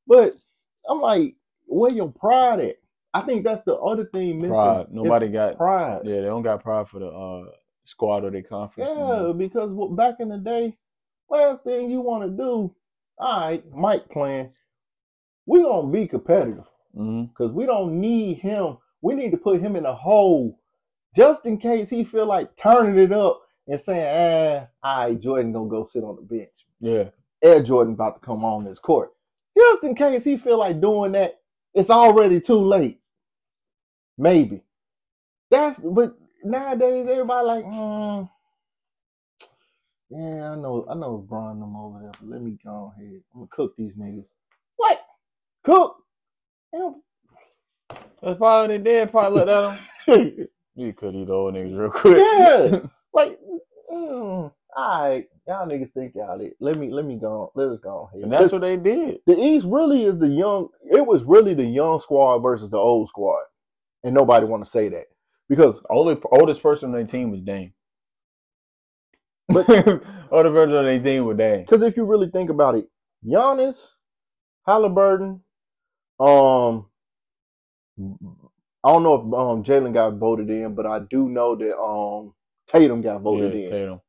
[0.07, 0.35] but
[0.89, 2.77] I'm like, where your pride at?
[3.13, 4.51] I think that's the other thing missing.
[4.51, 4.83] pride.
[4.83, 5.57] It's Nobody got.
[5.57, 6.03] pride.
[6.05, 7.47] Yeah, they don't got pride for the uh,
[7.83, 8.89] squad or their conference.
[8.95, 10.77] Yeah, because back in the day,
[11.29, 12.73] last thing you want to do,
[13.19, 14.53] all right, Mike playing,
[15.47, 18.79] we gonna be competitive because we don't need him.
[19.03, 20.59] We need to put him in a hole
[21.15, 25.69] just in case he feel like turning it up and saying, ah, right, Jordan gonna
[25.69, 26.67] go sit on the bench.
[26.81, 27.11] Yeah.
[27.43, 29.11] Air Jordan about to come on this court.
[29.57, 31.41] Just in case he feel like doing that,
[31.75, 33.01] it's already too late.
[34.19, 34.63] Maybe.
[35.51, 38.29] That's but nowadays everybody like, mm,
[40.11, 43.23] yeah, I know, I know Brian them over there, but let me go ahead.
[43.35, 44.33] I'm gonna cook these niggas.
[45.67, 45.95] What?
[46.75, 46.97] Cook?
[48.23, 49.11] That's probably they did.
[49.11, 49.79] Probably looked at
[50.19, 50.49] him.
[50.75, 52.19] You could eat old niggas real quick.
[52.19, 52.81] Yeah.
[53.15, 53.39] like,
[53.93, 56.55] mm, all right, y'all niggas think y'all it.
[56.61, 57.51] Let me, let me go.
[57.55, 58.25] Let us go ahead.
[58.25, 59.21] and that's what they did.
[59.27, 60.69] the East really is the young.
[60.91, 63.45] It was really the young squad versus the old squad,
[64.05, 65.07] and nobody want to say that
[65.49, 67.73] because Only oldest person on their team was Dame.
[69.49, 69.67] But-
[70.31, 71.63] oldest person on their team was Dame.
[71.63, 72.87] because if you really think about it,
[73.27, 73.93] Giannis,
[74.67, 75.41] Halliburton,
[76.21, 76.87] um,
[78.85, 82.35] I don't know if um Jalen got voted in, but I do know that um
[82.69, 83.71] Tatum got voted yeah, in.
[83.71, 84.01] Tatum.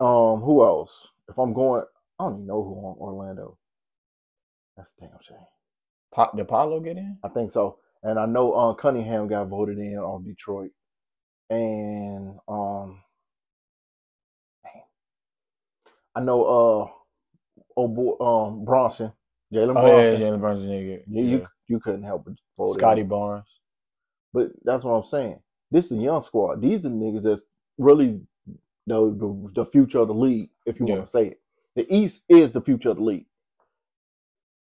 [0.00, 1.10] Um, who else?
[1.28, 1.84] If I'm going,
[2.20, 3.58] I don't even know who on Orlando.
[4.76, 5.36] That's damn shame.
[6.12, 7.18] Pa- did Paolo get in?
[7.24, 7.78] I think so.
[8.02, 10.72] And I know uh, Cunningham got voted in on Detroit.
[11.50, 13.00] And um.
[16.14, 16.90] I know uh
[17.76, 19.12] oh boy um Brunson,
[19.52, 21.02] Jalen Oh yeah, Jalen Brunson nigga.
[21.08, 22.74] you, you you couldn't help but vote.
[22.74, 23.02] Scottie.
[23.02, 23.60] Barnes.
[24.32, 25.40] But that's what I'm saying.
[25.70, 26.60] This is a young squad.
[26.60, 27.42] These are the niggas that's
[27.78, 28.20] really
[28.86, 30.94] the the, the future of the league, if you Yeah.
[30.94, 31.40] want to say it.
[31.76, 33.26] The East is the future of the league.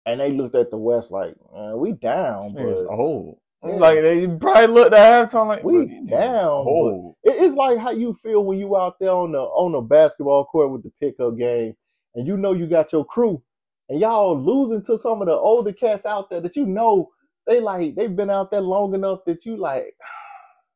[0.04, 3.38] And they looked at the West like, man, we down, but Niggas old.
[3.62, 3.70] Yeah.
[3.76, 7.14] Like they probably looked at halftime like We "Bro, these niggas down, Old.
[7.22, 10.72] It's like how you feel when you out there on the on the basketball court
[10.72, 11.74] with the pickup game,
[12.16, 13.40] and you know you got your crew,
[13.88, 17.10] and y'all losing to some of the older cats out there that you know
[17.46, 19.94] they like they've been out there long enough that you like,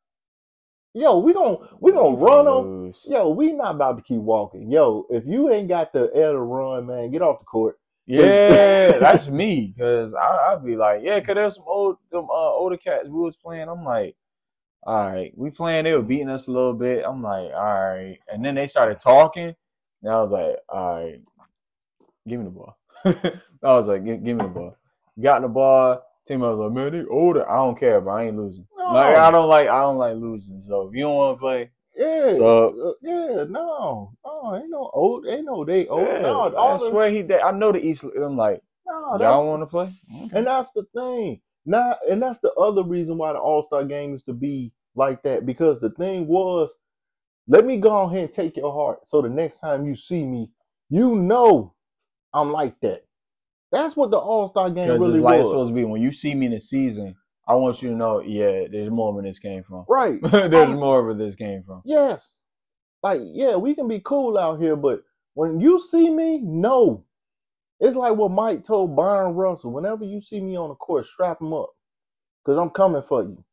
[0.95, 2.93] yo, we gon' we gonna run them.
[3.07, 4.71] Yo, we not about to keep walking.
[4.71, 7.79] Yo, if you ain't got the air to run, man, get off the court.
[8.07, 9.75] Yeah, that's me.
[9.79, 13.23] Cause I, I'd be like, yeah, cause there's some old, some uh, older cats we
[13.23, 13.69] was playing.
[13.69, 14.17] I'm like,
[14.85, 15.85] all right, we playing.
[15.85, 17.05] They were beating us a little bit.
[17.07, 19.55] I'm like, all right, and then they started talking,
[20.03, 21.21] and I was like, all right,
[22.29, 22.77] give me the ball.
[23.07, 24.77] I was like, give, give me the ball.
[25.21, 26.03] Got the ball.
[26.27, 27.49] Team was like, man, they older.
[27.49, 28.67] I don't care, but I ain't losing.
[28.77, 28.93] No.
[28.93, 30.61] Like I don't like, I don't like losing.
[30.61, 34.91] So if you don't want to play, Yeah, So- uh, yeah, no, no, ain't no
[34.93, 36.07] old, ain't no they old.
[36.07, 37.23] yeah, no, I the- swear he.
[37.23, 37.41] did.
[37.41, 38.05] I know the East.
[38.05, 39.89] I'm like, no, y'all want to play?
[40.25, 40.39] Okay.
[40.39, 41.41] And that's the thing.
[41.65, 45.23] Now, and that's the other reason why the All Star game is to be like
[45.23, 46.75] that because the thing was,
[47.49, 49.01] let me go ahead and take your heart.
[49.09, 50.51] So the next time you see me,
[50.91, 51.73] you know
[52.35, 53.03] I'm like that.
[53.73, 55.49] That's what the All Star game really it's like it's was.
[55.49, 55.85] supposed to be.
[55.85, 57.17] When you see me in the season,
[57.49, 59.85] I want you to know, yeah, there's more where this came from.
[59.89, 60.19] right.
[60.31, 61.83] there's I'm- more where this came from.
[61.85, 62.39] Yes.
[63.03, 65.03] Like, yeah, we can be cool out here, but
[65.35, 67.05] when you see me, no.
[67.79, 69.71] It's like what Mike told Bryon Russell.
[69.73, 71.71] Whenever you see me on the court, strap him up.
[72.47, 73.45] Cause I'm coming for you.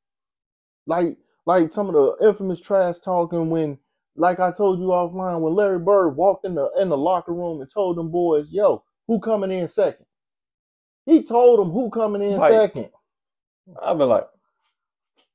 [0.88, 3.80] Like like some of the infamous trash talking when
[4.16, 7.62] like I told you offline, when Larry Bird walked in the in the locker room
[7.62, 10.06] and told them boys, yo, who coming in second?
[11.06, 12.90] He told them who coming in Like- second.
[13.82, 14.28] I've been like,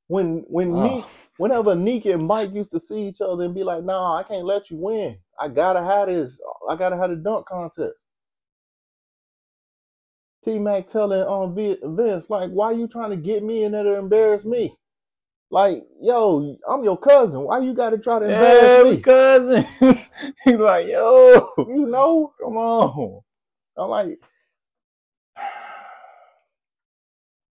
[0.06, 1.06] When when oh, Nique
[1.38, 4.44] whenever Nique and Mike used to see each other and be like, "Nah, I can't
[4.44, 5.18] let you win.
[5.40, 6.40] I gotta have this.
[6.68, 7.94] I gotta have the dunk contest."
[10.44, 13.82] T Mac telling um Vi- Vince like, "Why you trying to get me in there
[13.82, 14.76] to embarrass me?
[15.50, 17.40] Like, yo, I'm your cousin.
[17.40, 19.00] Why you gotta try to embarrass me?
[19.00, 20.10] cousins.
[20.44, 23.22] He's like, yo, You know?" come on.
[23.76, 24.18] I'm like,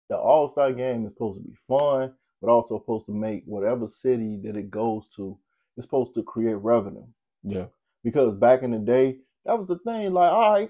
[0.09, 3.87] the All Star game is supposed to be fun, but also supposed to make whatever
[3.87, 5.37] city that it goes to,
[5.77, 7.05] it's supposed to create revenue.
[7.43, 7.67] Yeah,
[8.03, 10.13] because back in the day, that was the thing.
[10.13, 10.69] Like, all right,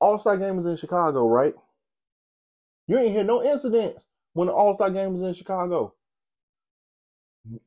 [0.00, 1.54] All Star game was in Chicago, right?
[2.86, 5.94] You ain't hear no incidents when the All Star game was in Chicago.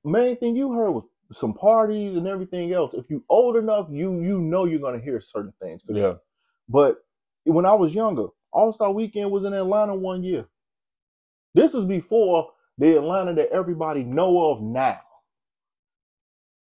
[0.04, 2.94] Main thing you heard was some parties and everything else.
[2.94, 5.84] If you old enough, you you know you're gonna hear certain things.
[5.88, 6.16] yeah.
[6.70, 6.98] But
[7.46, 10.46] when I was younger, All Star Weekend was in Atlanta one year.
[11.54, 15.00] This is before the Atlanta that everybody know of now.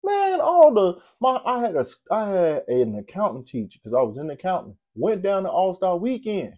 [0.03, 4.17] Man, all the my I had a I had an accounting teacher because I was
[4.17, 4.77] in accounting.
[4.95, 6.53] Went down to All Star Weekend.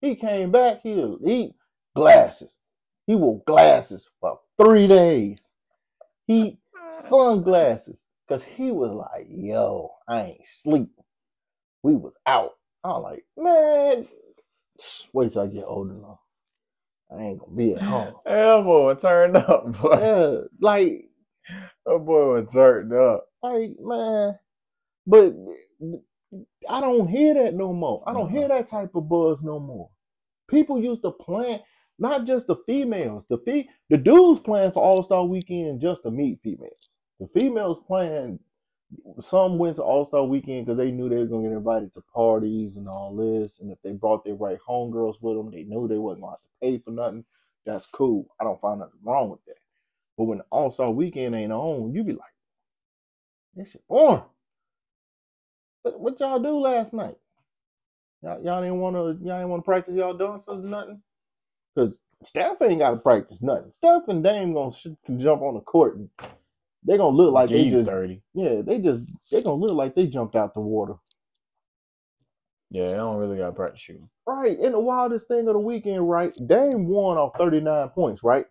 [0.00, 1.16] He came back here.
[1.24, 1.52] He
[1.94, 2.58] glasses.
[3.06, 5.54] He wore glasses for three days.
[6.26, 6.90] He mm.
[6.90, 10.90] sunglasses because he was like, "Yo, I ain't sleep."
[11.82, 12.52] We was out.
[12.84, 14.08] I was like, "Man,
[15.12, 16.20] wait till I get old enough.
[17.10, 19.98] I ain't gonna be at home." That boy turned up, boy.
[20.00, 21.04] yeah, like
[21.86, 23.26] That boy was turned up.
[23.42, 24.38] like man
[25.06, 25.34] but
[26.68, 29.90] i don't hear that no more i don't hear that type of buzz no more
[30.48, 31.60] people used to plan
[31.98, 36.40] not just the females the fe- the dudes plan for all-star weekend just to meet
[36.42, 38.38] females the females plan
[39.20, 42.02] some went to all-star weekend because they knew they were going to get invited to
[42.14, 45.88] parties and all this and if they brought their right homegirls with them they knew
[45.88, 47.24] they wasn't to have to pay for nothing
[47.66, 49.56] that's cool i don't find nothing wrong with that
[50.18, 52.22] but when all-star weekend ain't on you be like
[53.54, 54.22] this shit boring.
[55.82, 57.16] What, what y'all do last night?
[58.22, 59.26] Y'all, y'all didn't want to.
[59.26, 61.02] Y'all didn't want to practice y'all or nothing.
[61.76, 63.72] Cause Steph ain't got to practice nothing.
[63.72, 65.96] Steph and Dame gonna sh- can jump on the court.
[65.96, 66.08] And
[66.86, 67.88] they gonna look like they just.
[67.88, 68.22] 30.
[68.34, 69.00] Yeah, they just.
[69.30, 70.94] They gonna look like they jumped out the water.
[72.70, 74.08] Yeah, I don't really got to practice shooting.
[74.26, 74.58] Right.
[74.58, 76.32] And the wildest thing of the weekend, right?
[76.46, 78.46] Dame won off 39 points, right?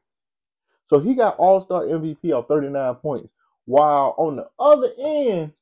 [0.89, 3.29] So he got All Star MVP off 39 points.
[3.65, 5.53] While on the other end,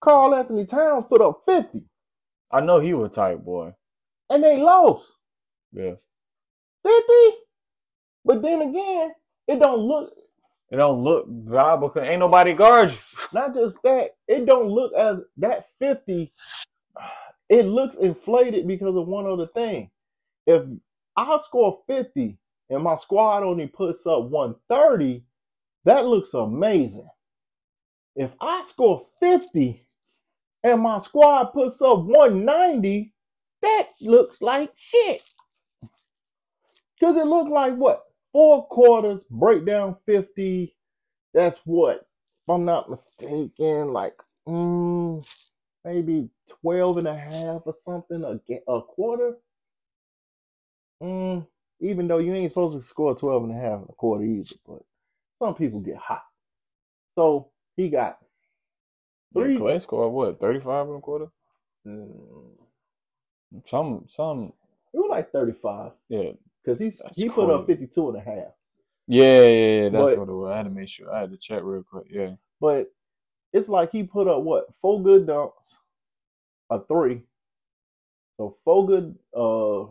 [0.00, 1.82] Karl-Anthony Towns put up 50
[2.50, 3.74] I know he was tight, boy.
[4.30, 5.14] and they lost
[5.72, 5.94] Yeah.
[6.84, 7.38] 50.
[8.24, 9.12] But then again,
[9.48, 10.12] it don't look,
[10.70, 12.98] It don't look viable because ain't nobody guard you.
[13.34, 16.30] not just that, it don't look as that 50,
[17.48, 19.90] it looks inflated because of one other thing.
[20.46, 20.62] If
[21.16, 22.38] I score 50
[22.70, 25.24] and my squad only puts up 130,
[25.84, 27.08] that looks amazing.
[28.16, 29.86] If I score 50
[30.64, 33.12] and my squad puts up 190,
[33.62, 35.22] that looks like shit.
[37.02, 38.04] Because it looked like what?
[38.32, 40.76] Four quarters, break down 50.
[41.34, 41.96] That's what?
[41.98, 44.16] If I'm not mistaken, like
[44.48, 45.26] mm,
[45.84, 46.30] maybe
[46.62, 49.34] 12 and a half or something a, a quarter.
[51.02, 51.46] Mm,
[51.80, 54.56] even though you ain't supposed to score 12 and a half in a quarter either,
[54.66, 54.82] but
[55.42, 56.24] some people get hot.
[57.16, 58.18] So he got
[59.34, 59.56] Three.
[59.56, 59.56] three.
[59.56, 60.40] Clay scored what?
[60.40, 61.26] 35 and a quarter?
[61.86, 62.56] Mm,
[63.66, 64.52] Some, some,
[64.94, 66.32] it was like 35 yeah.
[66.64, 67.80] Because he That's he put up crazy.
[67.80, 68.52] 52 and a half.
[69.08, 69.88] Yeah, yeah, yeah.
[69.90, 70.50] That's But- what it was.
[70.52, 71.12] I had to make sure.
[71.12, 72.06] I had to check real quick.
[72.10, 72.34] Yeah.
[72.60, 72.92] But
[73.52, 75.78] it's like he put up what four good dunks,
[76.70, 77.22] a three.
[78.38, 79.86] So four good, uh,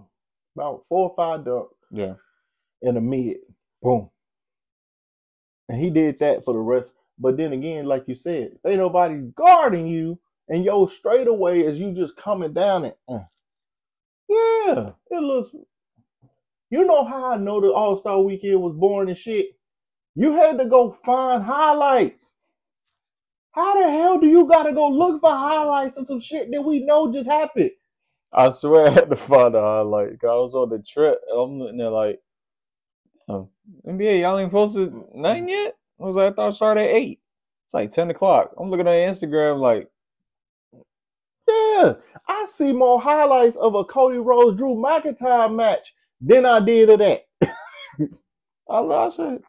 [0.56, 2.16] about four or five dunks Yeah.
[2.82, 3.38] in a mid.
[3.82, 4.10] Boom.
[5.70, 6.96] And he did that for the rest.
[7.20, 10.20] But then again, like you said, ain't nobody guarding you,
[10.50, 12.98] and yo straight away as you just coming down it.
[13.08, 13.20] uh,
[14.28, 15.52] yeah, it looks
[16.72, 19.58] You know how I know the All Star Weekend was boring and shit.
[20.16, 22.34] You had to go find highlights.
[23.52, 26.80] How the hell do you gotta go look for highlights of some shit that we
[26.86, 27.72] know just happened?
[28.32, 30.24] I swear I had to find a highlight.
[30.24, 32.22] I was on the trip and I'm looking there like,
[33.28, 33.50] um,
[33.86, 35.74] huh, NBA, y'all ain't posted nothing yet?
[36.00, 37.20] I was like, I thought it started at 8.
[37.66, 38.54] It's like 10 o'clock.
[38.58, 39.90] I'm looking at Instagram like,
[41.50, 41.94] Yeah,
[42.30, 47.00] I see more highlights of a Cody Rhodes Drew McIntyre match than I did of
[47.00, 47.24] that.
[48.70, 49.42] I said,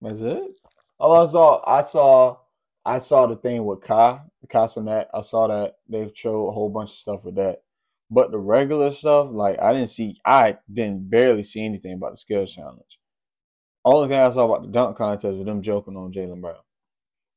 [0.00, 0.52] that's it.
[0.98, 2.38] All I saw, I saw,
[2.84, 5.08] I saw the thing with Kai, Casamet.
[5.14, 7.62] I saw that they showed a whole bunch of stuff with that.
[8.10, 12.16] But the regular stuff, like I didn't see, I didn't barely see anything about the
[12.16, 12.98] skills challenge.
[13.84, 16.56] Only thing I saw about the dunk contest was them joking on Jaylen Brown.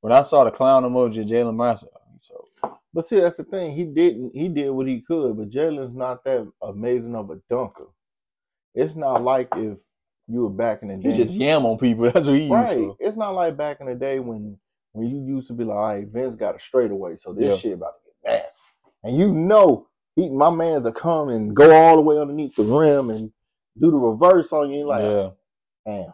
[0.02, 2.46] When I saw the clown emoji Jaylen Brown, said, oh, so
[2.94, 3.76] But see, that's the thing.
[3.76, 4.36] He didn't.
[4.36, 7.88] He did what he could, but Jaylen's not that amazing of a dunker.
[8.76, 9.80] It's not like if
[10.28, 11.12] you were back in the day.
[11.12, 12.06] he just yam on people.
[12.12, 12.84] That's what he used to do.
[12.92, 12.96] right.
[13.00, 14.58] It's not like back in the day when
[14.94, 17.58] when you used to be like, all right, Vince got a straightaway, so this Yeah.
[17.58, 18.62] shit about to get nasty.
[19.04, 22.64] And you know, he, my man's a come and go all the way underneath the
[22.64, 23.32] rim and
[23.82, 24.88] do the reverse on you.
[24.88, 25.30] Like, yeah,
[25.86, 26.14] damn.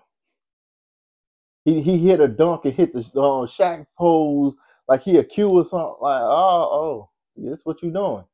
[1.65, 4.55] He he hit a dunk and hit the um, Shaq pose
[4.87, 5.95] like he a Q or something.
[6.01, 8.25] Like, oh, oh, that's what you doing.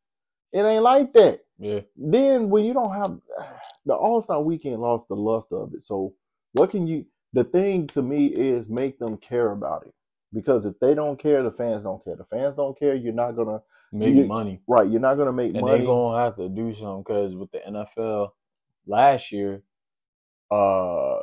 [0.54, 1.42] It ain't like that.
[1.60, 1.82] Yeah.
[1.96, 3.18] Then when you don't have
[3.86, 5.84] the All Star Weekend, lost the lust of it.
[5.84, 6.14] So
[6.54, 7.06] what can you?
[7.34, 9.94] The thing to me is make them care about it
[10.34, 12.16] because if they don't care, the fans don't care.
[12.16, 12.96] The fans don't care.
[12.96, 13.62] You're not gonna
[13.94, 14.60] Make You- money.
[14.68, 14.90] right.
[14.90, 15.78] You're not gonna make and money.
[15.78, 18.32] they're gonna have to do something because with the NFL
[18.86, 19.64] last year,
[20.52, 21.20] uh,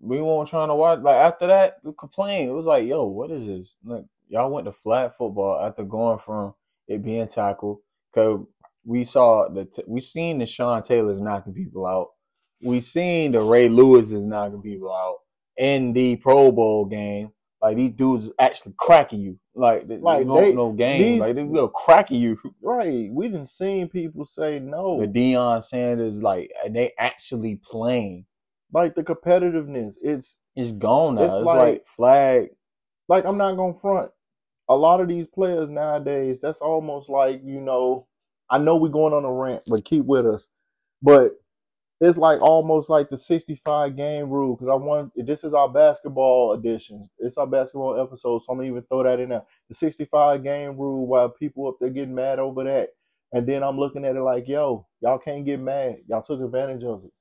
[0.00, 1.00] we weren't trying to watch.
[1.00, 2.50] Like after that, we complained.
[2.50, 3.78] It was like, yo, what is this?
[3.84, 6.54] Like y'all went to flat football after going from
[6.88, 7.78] it being tackled.
[8.14, 8.40] Cause
[8.86, 12.08] we saw the t- we seen the Sean Taylor's knocking people out.
[12.62, 15.16] We seen the Ray Lewis is knocking people out
[15.58, 17.30] in the Pro Bowl game.
[17.60, 19.38] Like these dudes is actually cracking you.
[19.54, 21.02] Like, they, Like, like they- no game.
[21.02, 22.38] these- like they will cracking you.
[22.62, 23.08] right.
[23.10, 25.00] We didn't seen people say no.
[25.00, 28.26] the Deion Sanders, like and they actually playing.
[28.72, 29.96] like the competitiveness.
[30.02, 31.22] It's It's gone now.
[31.22, 32.48] It's It's, like- like, flag.
[33.08, 34.10] like I'm not gonna front.
[34.68, 38.06] A lot of these players nowadays, that's almost like you know.
[38.50, 40.46] I know we're going on a rant, but keep with us.
[41.02, 41.32] But
[42.00, 46.52] it's like almost like the 65 game rule because I want this is our basketball
[46.52, 47.08] edition.
[47.18, 49.42] It's our basketball episode, so I'm gonna even throw that in there.
[49.68, 52.90] The 65 game rule, while people up there getting mad over that,
[53.32, 55.98] and then I'm looking at it like, yo, y'all can't get mad.
[56.06, 57.12] Y'all took advantage of it.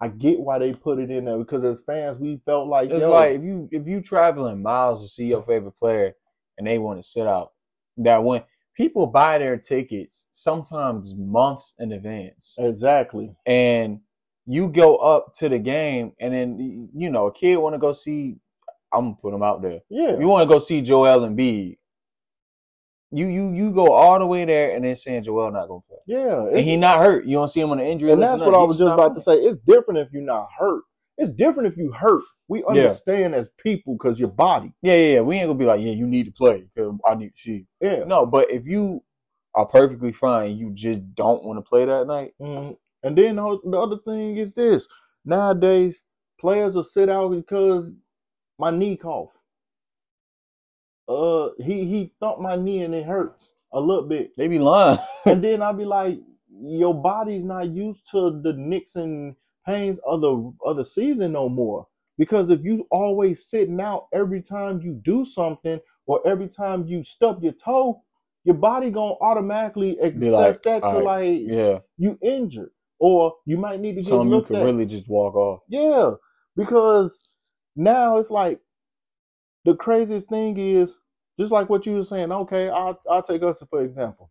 [0.00, 3.02] I get why they put it in there because as fans, we felt like, It's
[3.02, 6.14] yo, like if you if you traveling miles to see your favorite player
[6.56, 7.52] and they want to sit out,
[7.98, 8.42] that when
[8.76, 13.34] people buy their tickets sometimes months in advance, exactly.
[13.46, 14.00] and
[14.46, 17.92] you go up to the game, and then you know a kid want to go
[17.92, 18.36] see.
[18.92, 19.80] I'm gonna put them out there.
[19.90, 21.76] Yeah, You want to go see Joel Embiid.
[23.10, 25.98] You you you go all the way there and then saying Joel not gonna play.
[26.06, 26.46] yeah.
[26.46, 27.24] And he not hurt.
[27.24, 29.20] You don't see him on the injury and that's what I was just about to
[29.20, 29.34] say.
[29.36, 30.82] It's different if you're not hurt.
[31.18, 32.22] It's different if you hurt.
[32.48, 34.72] We understand as people because your body.
[34.82, 35.20] Yeah, yeah, yeah.
[35.22, 37.66] We ain't gonna be like, yeah, you need to play because I need to see.
[37.80, 38.04] Yeah.
[38.06, 39.02] No, but if you
[39.54, 42.34] are perfectly fine, you just don't want to play that night.
[42.40, 42.76] Mhm.
[43.02, 44.88] And then the the other thing is this:
[45.24, 46.04] nowadays,
[46.40, 47.92] players will sit out because
[48.58, 49.30] my knee cough.
[51.08, 54.98] Uh, he he thumped my knee and it hurts a little bit, They be lying.
[55.26, 56.18] and then I'll be like,
[56.50, 59.36] your body's not used to the nicks and
[59.66, 61.86] pains of the of the season no more.
[62.18, 67.04] Because if you always sitting out every time you do something or every time you
[67.04, 68.02] stub your toe,
[68.44, 73.58] your body gonna automatically access like, that to "All like yeah, you injured or you
[73.58, 74.64] might need to get some you can at.
[74.64, 75.60] really just walk off.
[75.68, 76.12] Yeah,
[76.56, 77.28] because
[77.74, 78.60] now it's like
[79.64, 80.96] the craziest thing is
[81.38, 82.32] just like what you were saying.
[82.32, 84.30] Okay, I'll I'll take us for example.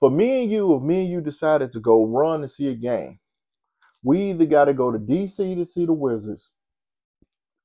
[0.00, 2.74] For me and you, if me and you decided to go run and see a
[2.74, 3.20] game,
[4.02, 6.54] we either got to go to DC to see the Wizards,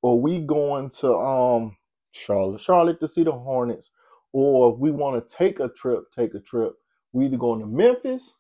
[0.08, 1.76] or we going to um
[2.14, 2.62] Charlotte.
[2.62, 3.92] Charlotte to see the Hornets,
[4.32, 6.74] or if we want to take a trip, take a trip.
[7.12, 8.38] We either going to Memphis,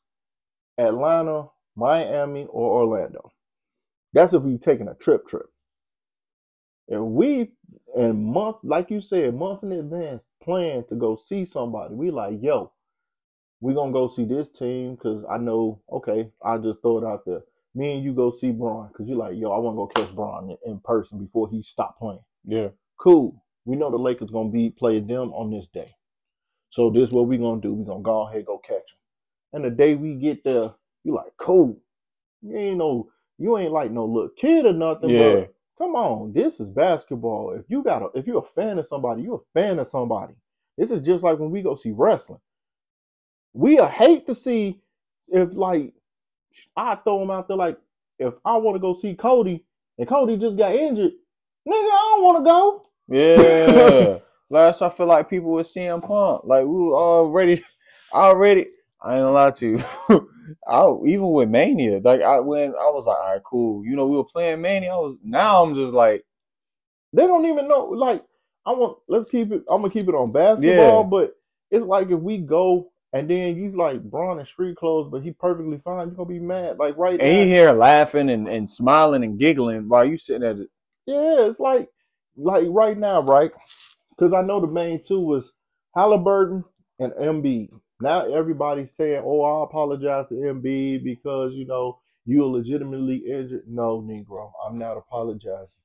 [0.77, 3.33] Atlanta, Miami, or Orlando.
[4.13, 5.47] That's if we taking a trip trip.
[6.87, 7.51] And we
[7.97, 11.95] and months, like you said, months in advance, plan to go see somebody.
[11.95, 12.71] We like, yo,
[13.61, 15.81] we gonna go see this team because I know.
[15.91, 17.41] Okay, I'll just throw it out there.
[17.77, 20.15] Me and you go see Bron because you're like, yo, I want to go catch
[20.15, 22.23] Bron in, in person before he stop playing.
[22.43, 23.43] Yeah, Cool.
[23.65, 25.93] We know the Lakers gonna be playing them on this day.
[26.69, 27.73] So this is what we gonna do.
[27.73, 28.99] we gonna go ahead go catch them.
[29.53, 30.73] And the day we get there,
[31.03, 31.79] you like, cool.
[32.41, 35.09] You ain't no you ain't like no little kid or nothing.
[35.09, 35.33] Yeah.
[35.33, 37.51] But come on, this is basketball.
[37.59, 40.33] If you got a, if you're a fan of somebody, you're a fan of somebody.
[40.77, 42.39] This is just like when we go see wrestling.
[43.53, 44.81] We hate to see
[45.27, 45.93] if like
[46.75, 47.77] I throw him out there like
[48.19, 49.63] if I want to go see Cody
[49.97, 51.11] and Cody just got injured,
[51.67, 52.83] nigga, I don't want to go.
[53.09, 54.19] Yeah.
[54.49, 56.41] Last I feel like people with CM Punk.
[56.45, 57.63] Like we were already
[58.13, 58.67] already
[59.01, 59.83] I ain't gonna lie to you.
[60.67, 63.85] I even with Mania, like I when I was like, all right, cool.
[63.85, 64.93] You know, we were playing Mania.
[64.93, 66.23] I was now I'm just like,
[67.13, 67.85] They don't even know.
[67.85, 68.23] Like
[68.65, 69.63] I want, let's keep it.
[69.69, 71.09] I'm gonna keep it on basketball, Yeah.
[71.09, 71.35] but
[71.71, 75.31] it's like if we go and then you like Bron in street clothes, but he
[75.31, 76.77] perfectly fine, you're gonna be mad.
[76.77, 80.59] Like right and he here laughing and, and smiling and giggling while you sitting at
[80.59, 80.69] it.
[81.07, 81.89] yeah, it's like
[82.35, 83.51] like right now, right?
[84.11, 85.53] Because I know the main two was
[85.95, 86.63] Halliburton
[86.99, 87.69] and MB.
[87.99, 93.99] Now everybody's saying, "Oh, I apologize to MB because you know you're legitimately injured." No,
[94.01, 95.81] Negro, I'm not apologizing.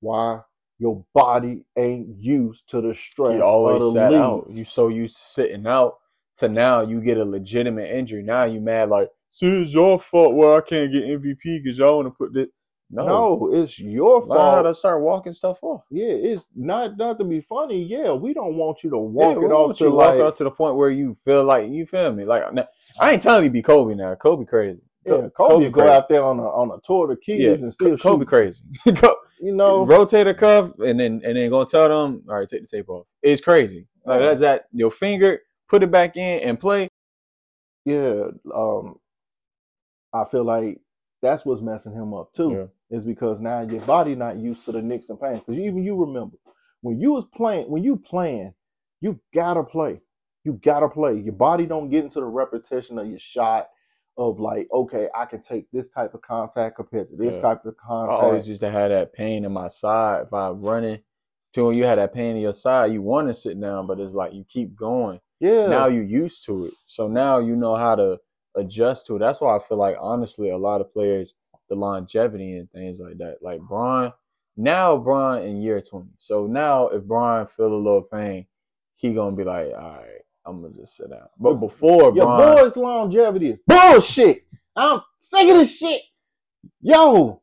[0.00, 0.40] Why?
[0.78, 3.32] Your body ain't used to the stress.
[3.32, 4.20] He always sat league.
[4.20, 4.50] out.
[4.50, 5.94] You so used to sitting out
[6.36, 8.22] to now you get a legitimate injury.
[8.22, 11.96] Now you mad like, see, it's your fault where I can't get MVP because y'all
[11.96, 12.48] want to put this.
[12.88, 14.64] No, No, it's your fault.
[14.66, 15.82] to start walking stuff off.
[15.90, 17.82] Yeah, it's not not to be funny.
[17.82, 20.36] Yeah, we don't want you to walk we it off you to to walk it
[20.36, 22.24] to the point where you feel like you feel me.
[22.24, 22.68] Like now,
[23.00, 24.14] I ain't telling you to be Kobe now.
[24.14, 24.80] Kobe crazy.
[25.04, 25.90] Yeah, Kobe, go crazy.
[25.92, 28.28] out there on a on a tour of the keys Yeah, and still Kobe shoot.
[28.28, 28.62] crazy.
[29.38, 32.62] You know, rotate a cuff and then and then gonna tell them, all right, take
[32.62, 33.06] the tape off.
[33.22, 33.86] It's crazy.
[34.06, 34.26] Like Yeah.
[34.28, 36.88] that's that your finger, put it back in and play.
[37.84, 38.26] yeah.
[38.54, 38.96] Um,
[40.14, 40.80] I feel like
[41.22, 42.62] that's what's messing him up too.
[42.90, 45.40] Is because now your body not used to the nicks and pains.
[45.40, 46.36] Because even you remember
[46.82, 48.54] when you was playing, when you playing,
[49.00, 50.00] you gotta play.
[50.44, 51.18] You gotta play.
[51.18, 53.68] Your body don't get into the repetition of your shot.
[54.18, 57.42] Of like, okay, I can take this type of contact compared to this Yeah.
[57.42, 58.20] type of contact.
[58.20, 61.00] I always used to have that pain in my side if I running.
[61.54, 64.00] To when you had that pain in your side, you want to sit down, but
[64.00, 65.20] it's like you keep going.
[65.40, 65.66] Yeah.
[65.68, 68.18] Now you're used to it, so now you know how to
[68.54, 69.18] adjust to it.
[69.18, 71.34] That's why I feel like honestly, a lot of players,
[71.68, 73.38] the longevity and things like that.
[73.42, 74.12] Like Bron,
[74.56, 76.10] now Bron in year twenty.
[76.18, 78.46] So now if Bron feel a little pain,
[78.94, 81.28] he gonna be like, all right, I'm gonna just sit down.
[81.38, 84.46] But before Your boy's longevity is bullshit.
[84.74, 86.02] I'm sick of this shit.
[86.80, 87.42] Yo,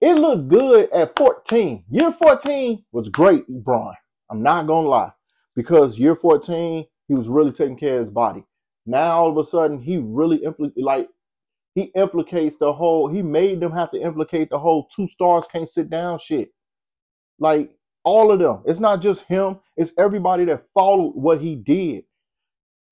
[0.00, 1.84] it looked good at 14.
[1.90, 3.94] Year 14 was great, Bron.
[4.30, 5.12] I'm not gonna lie.
[5.54, 8.44] Because year 14, he was really taking care of his body.
[8.86, 11.08] Now all of a sudden, he really impl- like
[11.74, 15.68] he implicates the whole, he made them have to implicate the whole two stars can't
[15.68, 16.50] sit down shit.
[17.38, 17.70] Like
[18.04, 18.62] all of them.
[18.66, 22.04] It's not just him, it's everybody that followed what he did.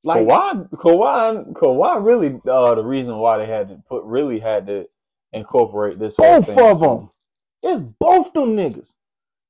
[0.02, 4.66] Like Kawhi, Kawhi, Kawhi really uh, the reason why they had to put really had
[4.68, 4.88] to
[5.32, 6.58] incorporate this whole both thing.
[6.58, 7.10] of them.
[7.62, 8.94] It's both them niggas.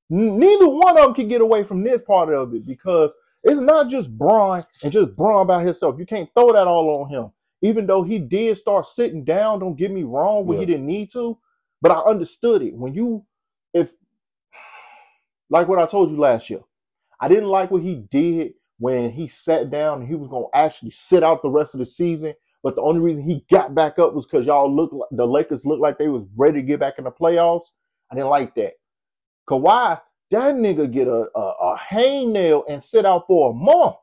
[0.08, 3.88] Neither one of them can get away from this part of it because it's not
[3.88, 5.96] just Bron and just Bron by himself.
[5.98, 7.30] You can't throw that all on him.
[7.62, 11.10] Even though he did start sitting down, don't get me wrong, when he didn't need
[11.12, 11.38] to,
[11.82, 12.74] but I understood it.
[12.74, 13.24] When you,
[13.74, 13.92] if,
[15.50, 16.60] like what I told you last year,
[17.20, 20.58] I didn't like what he did when he sat down and he was going to
[20.58, 22.34] actually sit out the rest of the season.
[22.62, 25.66] But the only reason he got back up was because y'all look like the Lakers
[25.66, 27.66] looked like they was ready to get back in the playoffs.
[28.10, 28.74] I didn't like that.
[29.48, 30.00] Kawhi,
[30.30, 33.96] that nigga get a, a, a hangnail and sit out for a month.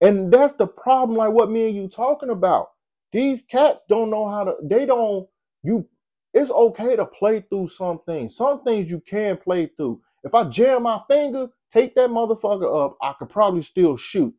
[0.00, 2.68] And that's the problem, like what me and you talking about.
[3.12, 5.28] These cats don't know how to, they don't,
[5.62, 5.88] you,
[6.34, 8.36] it's okay to play through some things.
[8.36, 10.00] Some things you can play through.
[10.24, 14.34] If I jam my finger, take that motherfucker up, I could probably still shoot.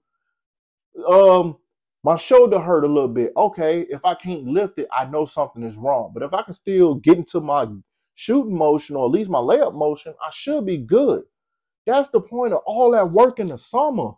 [1.08, 1.58] Um,
[2.04, 3.34] my shoulder hurt a little bit.
[3.36, 6.12] Okay, if I can't lift it, I know something is wrong.
[6.14, 7.68] But if I can still get into my
[8.20, 11.24] shooting motion or at least my layup motion, I should be good.
[11.88, 14.12] That's the point of all that work in the summer.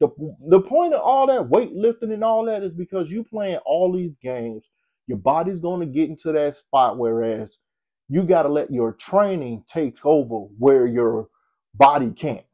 [0.00, 0.08] The,
[0.48, 4.14] the point of all that weightlifting and all that is because you playing all these
[4.22, 4.64] games,
[5.08, 7.58] your body's going to get into that spot, whereas
[8.08, 11.28] you got to let your training take over where your
[11.74, 12.44] body can't.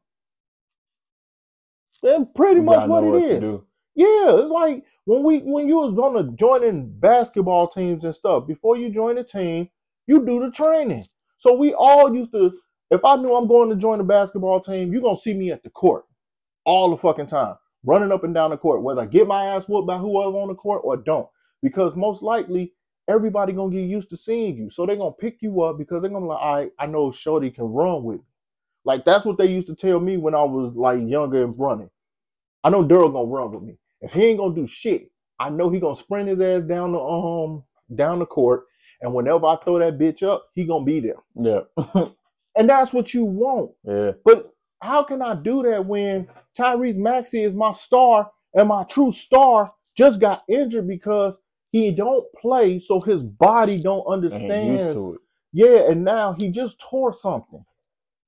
[2.03, 3.59] That's pretty You much what it to is.
[3.95, 8.47] Yeah, it's like when we when you was gonna join in basketball teams and stuff.
[8.47, 9.69] Before you join a team,
[10.07, 11.05] you do the training.
[11.37, 12.53] So we all used to.
[12.91, 15.63] If I knew I'm going to join a basketball team, you're gonna see me at
[15.63, 16.05] the court
[16.65, 19.67] all the fucking time, running up and down the court, whether I get my ass
[19.67, 21.27] whooped by whoever on the court or don't.
[21.61, 22.73] Because most likely
[23.07, 26.11] everybody gonna get used to seeing you, so they're gonna pick you up because they're
[26.11, 28.23] gonna be like, all right, I know Shorty can run with me.
[28.85, 31.89] Like that's what they used to tell me when I was like younger and running.
[32.63, 33.77] I know Daryl gonna run with me.
[34.01, 36.99] If he ain't gonna do shit, I know he gonna sprint his ass down the
[36.99, 37.63] um
[37.95, 38.65] down the court,
[39.01, 41.23] and whenever I throw that bitch up, he gonna be there.
[41.35, 41.61] Yeah.
[42.55, 43.71] And that's what you want.
[43.85, 44.13] yeah.
[44.23, 46.27] But how can I do that when
[46.57, 51.41] Tyrese Maxey is my star and my true star just got injured because
[51.71, 54.69] he don't play, so his body don't understand.
[54.71, 55.21] used to it.
[55.53, 57.65] Yeah, and now he just tore something.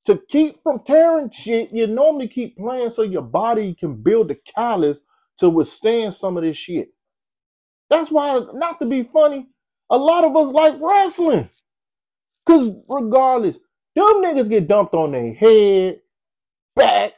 [0.05, 4.35] To keep from tearing shit, you normally keep playing so your body can build the
[4.55, 5.01] callus
[5.39, 6.89] to withstand some of this shit.
[7.89, 9.47] That's why, not to be funny,
[9.89, 11.49] a lot of us like wrestling.
[12.47, 13.57] Cause regardless,
[13.95, 15.99] them niggas get dumped on their head,
[16.75, 17.13] back,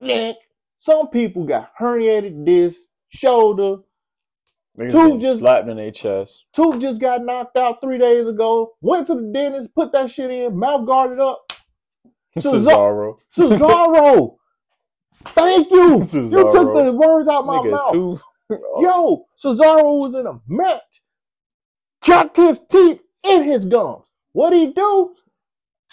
[0.00, 0.36] neck.
[0.78, 3.76] Some people got herniated disc, shoulder.
[4.78, 6.46] Niggas Two just- slapped in their chest.
[6.54, 8.72] Tooth just got knocked out three days ago.
[8.80, 11.42] Went to the dentist, put that shit in, mouth guarded up.
[12.38, 13.58] Cesaro- Cesaro.
[13.58, 14.36] Cesaro.
[15.24, 15.96] Thank you.
[16.30, 17.92] You took the words out my Nigga, mouth.
[17.92, 18.18] two.
[18.80, 21.01] Yo, Cesaro was in a match.
[22.04, 24.04] Cracked his teeth in his gums.
[24.32, 25.14] What'd he do?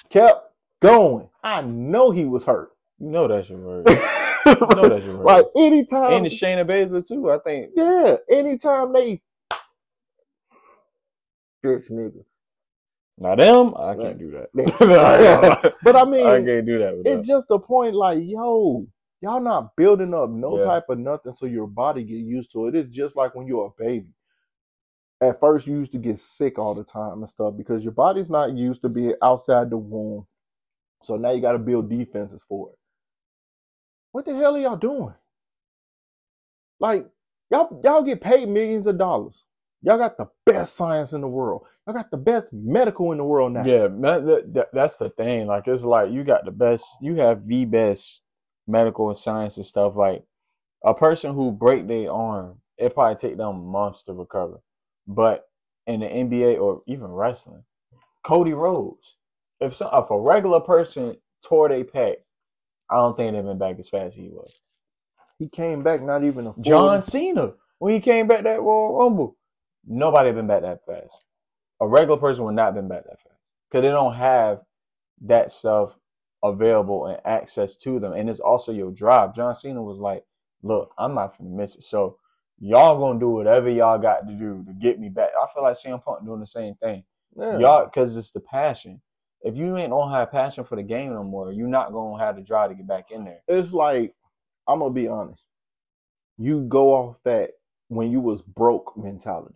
[0.10, 0.51] Kept
[0.82, 1.30] going.
[1.43, 2.72] I know he was hurt.
[2.99, 3.88] You know that's your word.
[4.45, 5.26] You know that's your word.
[5.26, 6.14] like anytime.
[6.14, 7.30] and Shayna Baszler too.
[7.30, 7.72] I think.
[7.76, 9.22] yeah, anytime they
[11.62, 12.24] this nigga.
[13.18, 15.74] Now them, I can't do that.
[15.84, 17.36] But I mean, I can't do that it's them.
[17.36, 18.88] just a point like, yo,
[19.22, 20.66] y'all not building up no Yeah.
[20.66, 22.76] type of nothing so your body get used to it.
[22.76, 24.07] It's just like when you're a baby.
[25.22, 28.30] At first, you used to get sick all the time and stuff because your body's
[28.30, 30.26] not used to being outside the womb.
[31.04, 32.78] So now you got to build defenses for it.
[34.12, 35.14] What the hell are y'all doing?
[36.80, 37.08] Like,
[37.52, 39.44] y'all, y'all get paid millions of dollars.
[39.82, 41.64] Y'all got the best science in the world.
[41.86, 43.66] Y'all got the best medical in the world now.
[43.66, 45.48] Yeah, that, that, that's the thing.
[45.48, 48.22] Like, it's like you got the best, you have the best
[48.68, 49.96] medical and science and stuff.
[49.96, 50.24] Like,
[50.84, 54.60] a person who break their arm, it probably take them months to recover.
[55.10, 55.45] But
[55.88, 57.64] in the NBA or even wrestling,
[58.24, 59.18] Cody Rhodes,
[59.60, 62.18] if some, if a regular person tore their pec,
[62.91, 64.62] I don't think they've been back as fast as he was.
[65.39, 68.97] He came back not even a full- John Cena, when he came back that Royal
[68.97, 69.36] Rumble,
[69.88, 71.18] nobody been back that fast.
[71.82, 74.62] A regular person would not been back that fast because they don't have
[75.22, 75.97] that stuff
[76.43, 78.14] available and access to them.
[78.14, 79.34] And it's also your drive.
[79.34, 80.24] John Cena was like,
[80.62, 81.84] "Look, I'm not gonna miss it.
[81.84, 82.18] So
[82.60, 85.76] y'all gonna do whatever y'all got to do to get me back." I feel like
[85.76, 87.03] CM Punk doing the same thing.
[87.38, 87.60] Yeah.
[87.60, 89.01] Y'all, because it's the passion.
[89.41, 92.36] If you ain't don't have passion for the game no more, you're not gonna have
[92.36, 93.41] the drive to get back in there.
[93.47, 94.14] it's like
[94.68, 95.43] I'm gonna be honest.
[96.38, 97.51] You go off that
[97.88, 99.55] when you was broke mentality,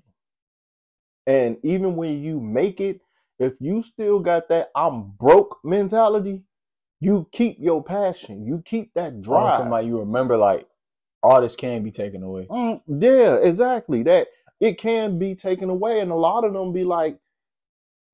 [1.28, 3.02] and even when you make it,
[3.40, 6.44] if you still got that I'm broke mentality,
[7.00, 8.46] you keep your passion.
[8.46, 9.58] You keep that drive.
[9.58, 9.72] Drive.
[9.72, 10.68] Like you remember, like
[11.24, 12.48] artists can be taken away.
[12.50, 14.04] Mm, yeah, exactly.
[14.04, 14.28] That
[14.60, 17.18] it can be taken away, and a lot of them be like,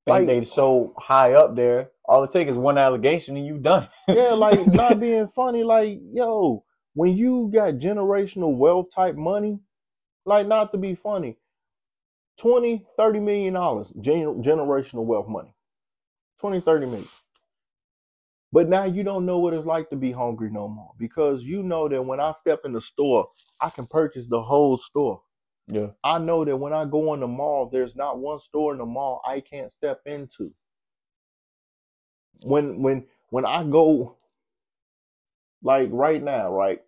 [0.06, 1.90] Like- they so high up there.
[2.04, 3.86] All it takes is one allegation and you done.
[4.08, 5.62] yeah, like not being funny.
[5.62, 9.60] Like, yo, when you got generational wealth type money,
[10.26, 11.36] like not to be funny,
[12.38, 15.54] 20, 30 million dollars gen- generational wealth money.
[16.40, 17.08] 20, 30 million.
[18.52, 21.62] But now you don't know what it's like to be hungry no more because you
[21.62, 23.28] know that when I step in the store,
[23.60, 25.22] I can purchase the whole store.
[25.68, 25.88] Yeah.
[26.02, 28.86] I know that when I go in the mall, there's not one store in the
[28.86, 30.52] mall I can't step into.
[32.42, 34.16] When when when I go
[35.62, 36.80] like right now, right,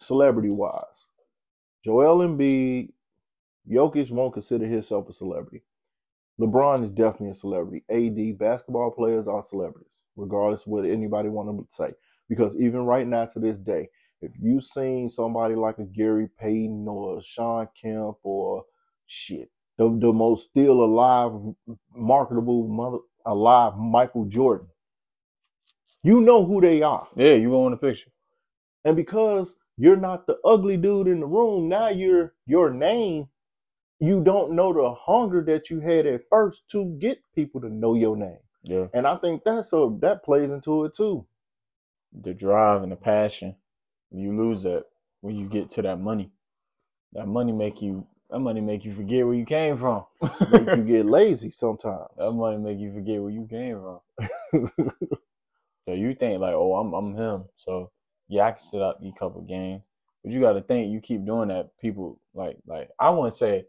[0.00, 1.06] celebrity wise,
[1.84, 2.90] Joel Embiid,
[3.70, 5.62] Jokic won't consider himself a celebrity.
[6.40, 7.84] LeBron is definitely a celebrity.
[7.90, 11.92] AD, basketball players are celebrities, regardless of what anybody want to say.
[12.28, 13.88] Because even right now to this day,
[14.22, 18.64] if you've seen somebody like a Gary Payton or Shawn Kemp or
[19.06, 21.32] shit, the, the most still alive,
[21.94, 24.68] marketable mother alive Michael Jordan,
[26.02, 27.08] you know who they are.
[27.16, 28.10] Yeah, you go in the picture.
[28.84, 33.28] And because you're not the ugly dude in the room, now you're your name.
[34.00, 37.94] You don't know the hunger that you had at first to get people to know
[37.94, 38.38] your name.
[38.64, 38.86] Yeah.
[38.94, 41.26] And I think that's so that plays into it too.
[42.22, 43.56] The drive and the passion.
[44.12, 44.84] You lose that
[45.22, 46.30] when you get to that money.
[47.14, 50.04] That money make you that money make you forget where you came from.
[50.52, 52.08] Make you get lazy sometimes.
[52.18, 54.00] that money make you forget where you came from.
[55.86, 57.44] So you think like, oh, I'm I'm him.
[57.56, 57.90] So
[58.28, 59.82] yeah, I can sit out these couple games.
[60.22, 61.70] But you got to think you keep doing that.
[61.80, 63.66] People like like I wouldn't say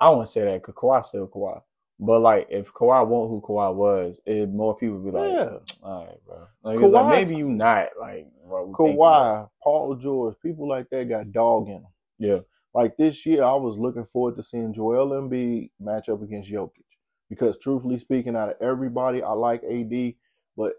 [0.00, 1.60] I wouldn't say that because Kawhi still Kawhi.
[2.00, 5.58] But like if Kawhi wasn't who Kawhi was, it more people would be like, yeah.
[5.82, 6.46] all right, bro.
[6.62, 9.44] Like, like maybe you not like what we think you are.
[9.44, 11.86] Kawhi, Paul George, people like that got dog in them.
[12.18, 12.38] Yeah.
[12.74, 16.84] Like this year, I was looking forward to seeing Joel Embiid match up against Jokic.
[17.28, 20.14] Because truthfully speaking, out of everybody, I like AD,
[20.56, 20.74] but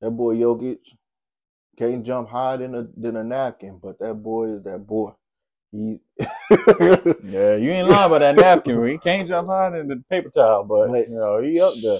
[0.00, 0.78] that boy Jokic
[1.78, 3.78] can't jump higher than a than a napkin.
[3.82, 5.12] But that boy is that boy.
[7.24, 8.86] Yeah, you ain't lying about that napkin.
[8.88, 11.98] He can't jump higher than the paper towel, but Like- you know he up there.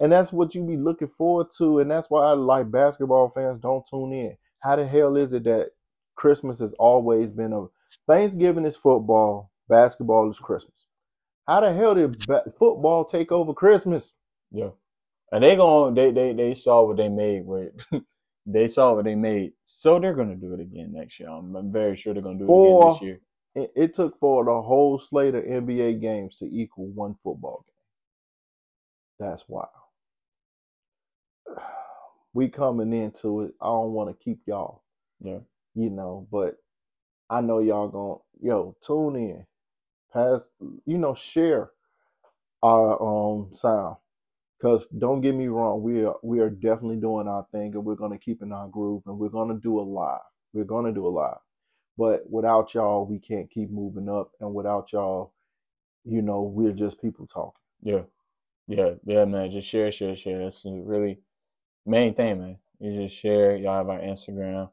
[0.00, 3.58] and that's what you be looking forward to, and that's why I like basketball fans
[3.58, 4.36] don't tune in.
[4.62, 5.70] How the hell is it that
[6.16, 7.66] Christmas has always been a
[8.06, 10.84] Thanksgiving is football, basketball is Christmas?
[11.46, 14.12] How the hell did ba- football take over Christmas?
[14.50, 14.70] Yeah,
[15.32, 17.72] and they going they they they saw what they made with.
[18.48, 21.30] they saw what they made, so they're gonna do it again next year.
[21.30, 23.20] I'm, I'm very sure they're gonna do it again this year.
[23.54, 27.66] It, it took for the whole slate of NBA games to equal one football
[29.20, 29.28] game.
[29.28, 29.68] That's wild.
[32.34, 33.54] We coming into it.
[33.60, 34.82] I don't want to keep y'all,
[35.20, 35.40] Yeah,
[35.74, 36.56] you know, but
[37.30, 39.46] I know y'all going to yo tune in,
[40.12, 40.50] pass,
[40.86, 41.70] you know, share
[42.62, 43.96] our um sound.
[44.60, 47.94] Cause don't get me wrong, we are we are definitely doing our thing, and we're
[47.94, 50.20] gonna keep in our groove, and we're gonna do a live.
[50.52, 51.38] We're gonna do a live,
[51.96, 55.32] but without y'all, we can't keep moving up, and without y'all,
[56.04, 57.60] you know, we're just people talking.
[57.82, 58.02] yeah,
[58.66, 59.50] yeah, yeah, man.
[59.50, 60.40] Just share, share, share.
[60.40, 61.20] That's the really
[61.86, 62.58] main thing, man.
[62.80, 63.56] You just share.
[63.56, 64.70] Y'all have our Instagram,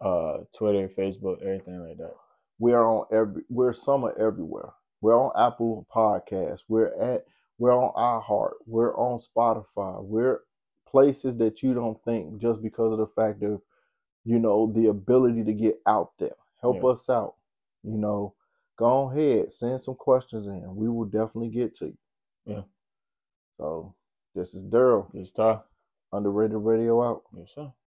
[0.00, 2.14] uh, Twitter, Facebook, everything like that.
[2.58, 4.70] We're on every, we're somewhere everywhere.
[5.00, 6.64] We're on Apple Podcasts.
[6.68, 7.24] We're at,
[7.58, 8.54] we're on iHeart.
[8.66, 10.02] We're on Spotify.
[10.02, 10.40] We're
[10.86, 13.60] places that you don't think just because of the fact of,
[14.24, 16.36] you know, the ability to get out there.
[16.60, 16.90] Help Yeah.
[16.90, 17.36] us out.
[17.82, 18.34] You know,
[18.76, 20.76] go ahead, send some questions in.
[20.76, 21.98] We will definitely get to you.
[22.46, 22.62] Yeah.
[23.58, 23.94] So
[24.34, 25.68] this is Daryl, Just talk.
[26.12, 27.24] Underrated Radio out.
[27.32, 27.72] Yes, sir.